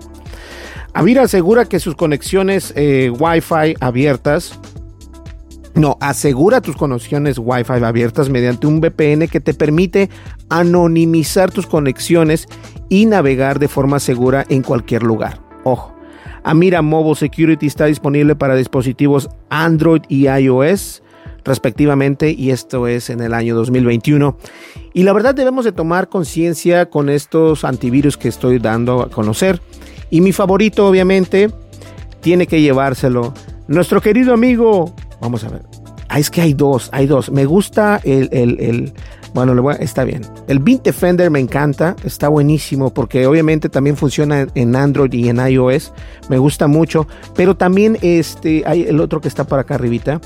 Avira 0.92 1.22
asegura 1.22 1.66
que 1.66 1.78
sus 1.78 1.94
conexiones 1.94 2.72
eh, 2.76 3.10
Wi-Fi 3.10 3.76
abiertas, 3.80 4.58
no, 5.74 5.96
asegura 6.00 6.60
tus 6.60 6.76
conexiones 6.76 7.38
Wi-Fi 7.38 7.84
abiertas 7.84 8.28
mediante 8.28 8.66
un 8.66 8.80
VPN 8.80 9.28
que 9.28 9.40
te 9.40 9.54
permite 9.54 10.10
anonimizar 10.48 11.52
tus 11.52 11.66
conexiones 11.66 12.48
y 12.88 13.06
navegar 13.06 13.60
de 13.60 13.68
forma 13.68 14.00
segura 14.00 14.44
en 14.48 14.62
cualquier 14.62 15.04
lugar. 15.04 15.40
Ojo, 15.62 15.94
Amira 16.44 16.82
Mobile 16.82 17.16
Security 17.16 17.66
está 17.66 17.86
disponible 17.86 18.36
para 18.36 18.54
dispositivos 18.54 19.28
Android 19.48 20.02
y 20.08 20.28
iOS 20.28 21.02
respectivamente 21.44 22.30
y 22.30 22.50
esto 22.50 22.86
es 22.86 23.10
en 23.10 23.20
el 23.20 23.34
año 23.34 23.54
2021. 23.54 24.36
Y 24.92 25.02
la 25.04 25.12
verdad 25.12 25.34
debemos 25.34 25.64
de 25.64 25.72
tomar 25.72 26.08
conciencia 26.08 26.90
con 26.90 27.08
estos 27.08 27.64
antivirus 27.64 28.16
que 28.16 28.28
estoy 28.28 28.58
dando 28.58 29.02
a 29.02 29.10
conocer. 29.10 29.60
Y 30.10 30.20
mi 30.20 30.32
favorito 30.32 30.86
obviamente 30.86 31.50
tiene 32.20 32.46
que 32.46 32.60
llevárselo 32.60 33.32
nuestro 33.68 34.00
querido 34.00 34.34
amigo, 34.34 34.94
vamos 35.20 35.44
a 35.44 35.48
ver, 35.48 35.62
ah, 36.08 36.18
es 36.18 36.30
que 36.30 36.40
hay 36.40 36.54
dos, 36.54 36.90
hay 36.92 37.06
dos. 37.06 37.30
Me 37.30 37.44
gusta 37.44 38.00
el, 38.02 38.28
el 38.32 38.92
bueno, 39.34 39.70
está 39.72 40.04
bien. 40.04 40.22
El 40.48 40.58
Beat 40.58 40.82
Defender 40.82 41.30
me 41.30 41.40
encanta, 41.40 41.96
está 42.04 42.28
buenísimo 42.28 42.92
porque 42.92 43.26
obviamente 43.26 43.68
también 43.68 43.96
funciona 43.96 44.46
en 44.54 44.76
Android 44.76 45.12
y 45.12 45.28
en 45.28 45.38
iOS. 45.38 45.92
Me 46.28 46.38
gusta 46.38 46.66
mucho, 46.66 47.06
pero 47.34 47.56
también 47.56 47.98
este 48.02 48.62
hay 48.66 48.82
el 48.82 49.00
otro 49.00 49.20
que 49.20 49.28
está 49.28 49.44
por 49.44 49.58
acá 49.58 49.76
arribita. 49.76 50.20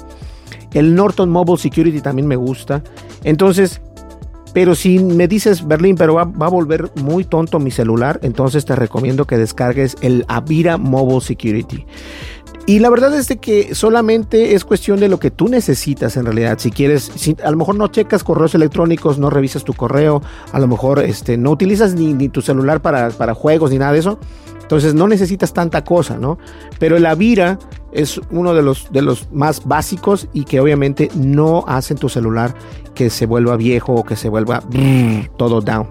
El 0.72 0.94
Norton 0.94 1.30
Mobile 1.30 1.58
Security 1.58 2.00
también 2.00 2.26
me 2.26 2.36
gusta. 2.36 2.82
Entonces, 3.22 3.80
pero 4.54 4.76
si 4.76 5.00
me 5.00 5.26
dices 5.26 5.66
Berlín, 5.66 5.96
pero 5.96 6.14
va, 6.14 6.22
a 6.22 6.48
volver 6.48 6.90
muy 7.02 7.24
tonto 7.24 7.58
mi 7.58 7.72
celular, 7.72 8.20
entonces 8.22 8.64
te 8.64 8.76
recomiendo 8.76 9.26
que 9.26 9.36
descargues 9.36 9.96
el 10.00 10.24
Avira 10.28 10.78
Mobile 10.78 11.20
Security. 11.20 11.84
Y 12.66 12.79
la 12.79 12.88
verdad 12.88 13.14
es 13.14 13.29
de 13.29 13.37
que 13.37 13.74
solamente 13.74 14.55
es 14.55 14.64
cuestión 14.64 14.98
de 14.98 15.09
lo 15.09 15.18
que 15.18 15.31
tú 15.31 15.48
necesitas 15.48 16.16
en 16.16 16.24
realidad. 16.24 16.59
Si 16.59 16.70
quieres, 16.70 17.11
si, 17.14 17.37
a 17.44 17.50
lo 17.50 17.59
mejor 17.59 17.74
no 17.74 17.88
checas 17.88 18.24
correos 18.24 18.55
electrónicos, 18.55 19.18
no 19.18 19.29
revisas 19.29 19.64
tu 19.64 19.74
correo, 19.74 20.22
a 20.50 20.59
lo 20.59 20.66
mejor 20.66 21.00
este, 21.00 21.37
no 21.37 21.50
utilizas 21.50 21.94
ni, 21.94 22.29
tu 22.31 22.40
celular 22.40 22.81
para, 22.81 23.11
para, 23.11 23.35
juegos 23.35 23.70
ni 23.70 23.77
nada 23.77 23.92
de 23.92 23.98
eso. 23.98 24.18
Entonces 24.62 24.94
no 24.94 25.07
necesitas 25.07 25.53
tanta 25.53 25.85
cosa, 25.85 26.16
¿no? 26.16 26.38
Pero 26.79 26.96
el 26.96 27.05
Avira 27.05 27.59
es 27.92 28.18
uno 28.31 28.55
de 28.55 28.62
los, 28.62 28.90
de 28.90 29.03
los 29.03 29.31
más 29.31 29.66
básicos 29.66 30.27
y 30.33 30.44
que 30.44 30.59
obviamente 30.59 31.11
no 31.14 31.64
hacen 31.68 31.98
tu 31.98 32.09
celular 32.09 32.55
que 32.94 33.11
se 33.11 33.27
vuelva 33.27 33.57
viejo 33.57 33.92
o 33.92 34.05
que 34.05 34.16
se 34.16 34.31
vuelva 34.31 34.62
todo 35.37 35.61
down. 35.61 35.88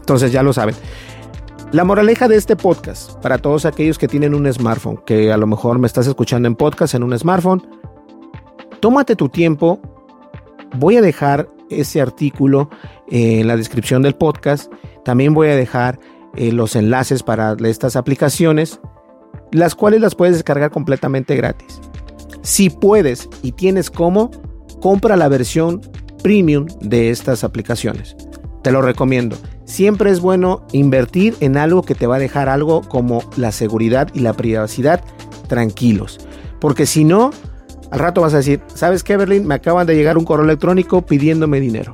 Entonces 0.00 0.32
ya 0.32 0.42
lo 0.42 0.52
saben. 0.52 0.74
La 1.72 1.82
moraleja 1.82 2.28
de 2.28 2.36
este 2.36 2.54
podcast, 2.54 3.14
para 3.20 3.38
todos 3.38 3.64
aquellos 3.64 3.98
que 3.98 4.06
tienen 4.06 4.34
un 4.34 4.50
smartphone, 4.52 4.98
que 5.04 5.32
a 5.32 5.36
lo 5.36 5.48
mejor 5.48 5.80
me 5.80 5.88
estás 5.88 6.06
escuchando 6.06 6.46
en 6.46 6.54
podcast 6.54 6.94
en 6.94 7.02
un 7.02 7.18
smartphone, 7.18 7.66
tómate 8.78 9.16
tu 9.16 9.28
tiempo. 9.28 9.80
Voy 10.78 10.96
a 10.96 11.02
dejar 11.02 11.48
ese 11.68 12.00
artículo 12.00 12.70
en 13.08 13.48
la 13.48 13.56
descripción 13.56 14.02
del 14.02 14.14
podcast. 14.14 14.72
También 15.04 15.34
voy 15.34 15.48
a 15.48 15.56
dejar 15.56 15.98
eh, 16.36 16.52
los 16.52 16.76
enlaces 16.76 17.24
para 17.24 17.56
estas 17.64 17.96
aplicaciones, 17.96 18.80
las 19.50 19.74
cuales 19.74 20.00
las 20.00 20.14
puedes 20.14 20.36
descargar 20.36 20.70
completamente 20.70 21.34
gratis. 21.34 21.80
Si 22.42 22.70
puedes 22.70 23.28
y 23.42 23.50
tienes 23.52 23.90
cómo, 23.90 24.30
compra 24.80 25.16
la 25.16 25.28
versión 25.28 25.80
premium 26.22 26.66
de 26.80 27.10
estas 27.10 27.42
aplicaciones. 27.42 28.16
Te 28.62 28.70
lo 28.70 28.82
recomiendo. 28.82 29.36
Siempre 29.66 30.10
es 30.10 30.20
bueno 30.20 30.64
invertir 30.72 31.36
en 31.40 31.58
algo 31.58 31.82
que 31.82 31.94
te 31.94 32.06
va 32.06 32.16
a 32.16 32.20
dejar 32.20 32.48
algo 32.48 32.82
como 32.82 33.22
la 33.36 33.52
seguridad 33.52 34.08
y 34.14 34.20
la 34.20 34.32
privacidad 34.32 35.04
tranquilos. 35.48 36.18
Porque 36.60 36.86
si 36.86 37.04
no, 37.04 37.32
Al 37.90 38.00
rato 38.00 38.20
vas 38.20 38.34
a 38.34 38.38
decir, 38.38 38.60
¿sabes 38.74 39.04
qué, 39.04 39.16
Berlín? 39.16 39.46
Me 39.46 39.54
acaban 39.54 39.86
de 39.86 39.94
llegar 39.94 40.18
un 40.18 40.24
correo 40.24 40.44
electrónico 40.44 41.02
pidiéndome 41.02 41.60
dinero. 41.60 41.92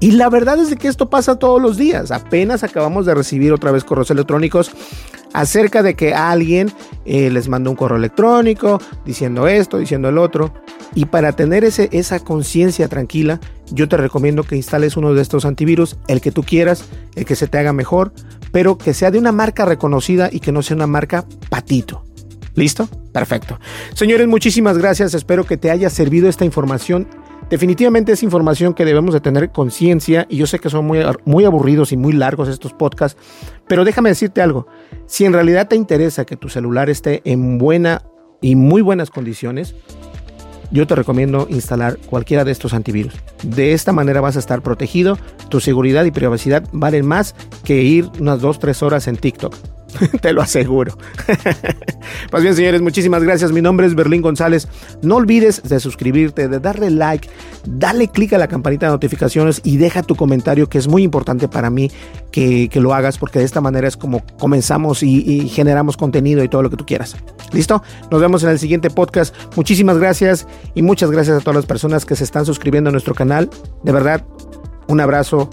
Y 0.00 0.12
la 0.12 0.28
verdad 0.28 0.58
es 0.58 0.74
que 0.76 0.88
esto 0.88 1.08
pasa 1.08 1.38
todos 1.38 1.60
los 1.60 1.76
días. 1.76 2.10
Apenas 2.10 2.62
acabamos 2.62 3.06
de 3.06 3.14
recibir 3.14 3.52
otra 3.52 3.72
vez 3.72 3.84
correos 3.84 4.10
electrónicos 4.10 4.70
acerca 5.32 5.82
de 5.82 5.94
que 5.94 6.14
alguien 6.14 6.70
eh, 7.04 7.30
les 7.30 7.48
mandó 7.48 7.70
un 7.70 7.76
correo 7.76 7.96
electrónico 7.96 8.80
diciendo 9.04 9.48
esto, 9.48 9.78
diciendo 9.78 10.08
el 10.08 10.18
otro. 10.18 10.52
Y 10.94 11.06
para 11.06 11.32
tener 11.32 11.64
ese, 11.64 11.88
esa 11.92 12.20
conciencia 12.20 12.88
tranquila, 12.88 13.40
yo 13.70 13.88
te 13.88 13.96
recomiendo 13.96 14.44
que 14.44 14.56
instales 14.56 14.96
uno 14.96 15.14
de 15.14 15.22
estos 15.22 15.44
antivirus, 15.44 15.96
el 16.06 16.20
que 16.20 16.30
tú 16.30 16.42
quieras, 16.42 16.84
el 17.16 17.24
que 17.24 17.36
se 17.36 17.48
te 17.48 17.58
haga 17.58 17.72
mejor, 17.72 18.12
pero 18.52 18.78
que 18.78 18.94
sea 18.94 19.10
de 19.10 19.18
una 19.18 19.32
marca 19.32 19.64
reconocida 19.64 20.28
y 20.30 20.40
que 20.40 20.52
no 20.52 20.62
sea 20.62 20.76
una 20.76 20.86
marca 20.86 21.24
patito. 21.50 22.04
¿Listo? 22.54 22.88
Perfecto. 23.12 23.58
Señores, 23.94 24.28
muchísimas 24.28 24.78
gracias. 24.78 25.14
Espero 25.14 25.44
que 25.44 25.56
te 25.56 25.70
haya 25.70 25.90
servido 25.90 26.28
esta 26.28 26.44
información. 26.44 27.08
Definitivamente 27.50 28.12
es 28.12 28.22
información 28.22 28.74
que 28.74 28.84
debemos 28.84 29.12
de 29.12 29.20
tener 29.20 29.50
conciencia 29.50 30.26
y 30.30 30.36
yo 30.36 30.46
sé 30.46 30.60
que 30.60 30.70
son 30.70 30.86
muy, 30.86 31.00
muy 31.24 31.44
aburridos 31.44 31.92
y 31.92 31.96
muy 31.96 32.12
largos 32.12 32.48
estos 32.48 32.72
podcasts, 32.72 33.20
pero 33.68 33.84
déjame 33.84 34.08
decirte 34.08 34.40
algo. 34.40 34.66
Si 35.06 35.24
en 35.24 35.32
realidad 35.32 35.68
te 35.68 35.76
interesa 35.76 36.24
que 36.24 36.36
tu 36.36 36.48
celular 36.48 36.88
esté 36.88 37.20
en 37.24 37.58
buena 37.58 38.02
y 38.40 38.56
muy 38.56 38.82
buenas 38.82 39.10
condiciones, 39.10 39.74
yo 40.70 40.86
te 40.86 40.94
recomiendo 40.94 41.46
instalar 41.50 41.98
cualquiera 41.98 42.44
de 42.44 42.52
estos 42.52 42.74
antivirus. 42.74 43.14
De 43.42 43.72
esta 43.72 43.92
manera 43.92 44.20
vas 44.20 44.36
a 44.36 44.40
estar 44.40 44.62
protegido, 44.62 45.18
tu 45.48 45.60
seguridad 45.60 46.04
y 46.04 46.10
privacidad 46.10 46.64
valen 46.72 47.06
más 47.06 47.34
que 47.64 47.82
ir 47.82 48.08
unas 48.18 48.40
2-3 48.40 48.82
horas 48.82 49.08
en 49.08 49.16
TikTok. 49.16 49.54
Te 50.20 50.32
lo 50.32 50.42
aseguro. 50.42 50.96
pues 52.30 52.42
bien, 52.42 52.54
señores, 52.54 52.82
muchísimas 52.82 53.22
gracias. 53.22 53.52
Mi 53.52 53.62
nombre 53.62 53.86
es 53.86 53.94
Berlín 53.94 54.22
González. 54.22 54.68
No 55.02 55.16
olvides 55.16 55.62
de 55.62 55.80
suscribirte, 55.80 56.48
de 56.48 56.60
darle 56.60 56.90
like, 56.90 57.28
dale 57.66 58.08
click 58.08 58.32
a 58.32 58.38
la 58.38 58.48
campanita 58.48 58.86
de 58.86 58.92
notificaciones 58.92 59.60
y 59.64 59.76
deja 59.76 60.02
tu 60.02 60.16
comentario, 60.16 60.68
que 60.68 60.78
es 60.78 60.88
muy 60.88 61.02
importante 61.02 61.48
para 61.48 61.70
mí 61.70 61.90
que, 62.30 62.68
lo 62.74 62.92
hagas, 62.92 63.18
porque 63.18 63.38
de 63.38 63.44
esta 63.44 63.60
manera 63.60 63.88
es 63.88 63.96
como 63.96 64.24
comenzamos 64.38 65.02
y, 65.02 65.20
y 65.20 65.48
generamos 65.48 65.96
contenido 65.96 66.42
y 66.42 66.48
todo 66.48 66.62
lo 66.62 66.70
que 66.70 66.76
tú 66.76 66.84
quieras. 66.84 67.16
¿Listo? 67.52 67.82
Nos 68.10 68.20
vemos 68.20 68.42
en 68.42 68.50
el 68.50 68.58
siguiente 68.58 68.90
podcast. 68.90 69.34
Muchísimas 69.56 69.98
gracias 69.98 70.46
y 70.74 70.82
muchas 70.82 71.10
gracias 71.10 71.38
a 71.38 71.40
todas 71.40 71.56
las 71.56 71.66
personas 71.66 72.04
que 72.04 72.16
se 72.16 72.24
están 72.24 72.44
suscribiendo 72.44 72.90
a 72.90 72.92
nuestro 72.92 73.14
canal. 73.14 73.48
De 73.82 73.92
verdad, 73.92 74.24
un 74.88 75.00
abrazo 75.00 75.48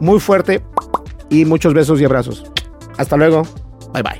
muy 0.00 0.20
fuerte 0.20 0.62
y 1.30 1.44
muchos 1.44 1.74
besos 1.74 2.00
y 2.00 2.04
abrazos. 2.04 2.44
Hasta 2.98 3.16
luego. 3.16 3.42
Bye 3.92 4.02
bye. 4.02 4.18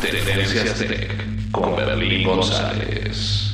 Tendencias 0.00 0.78
Tech 0.78 1.50
con 1.50 1.76
Berlín 1.76 2.26
González. 2.26 3.53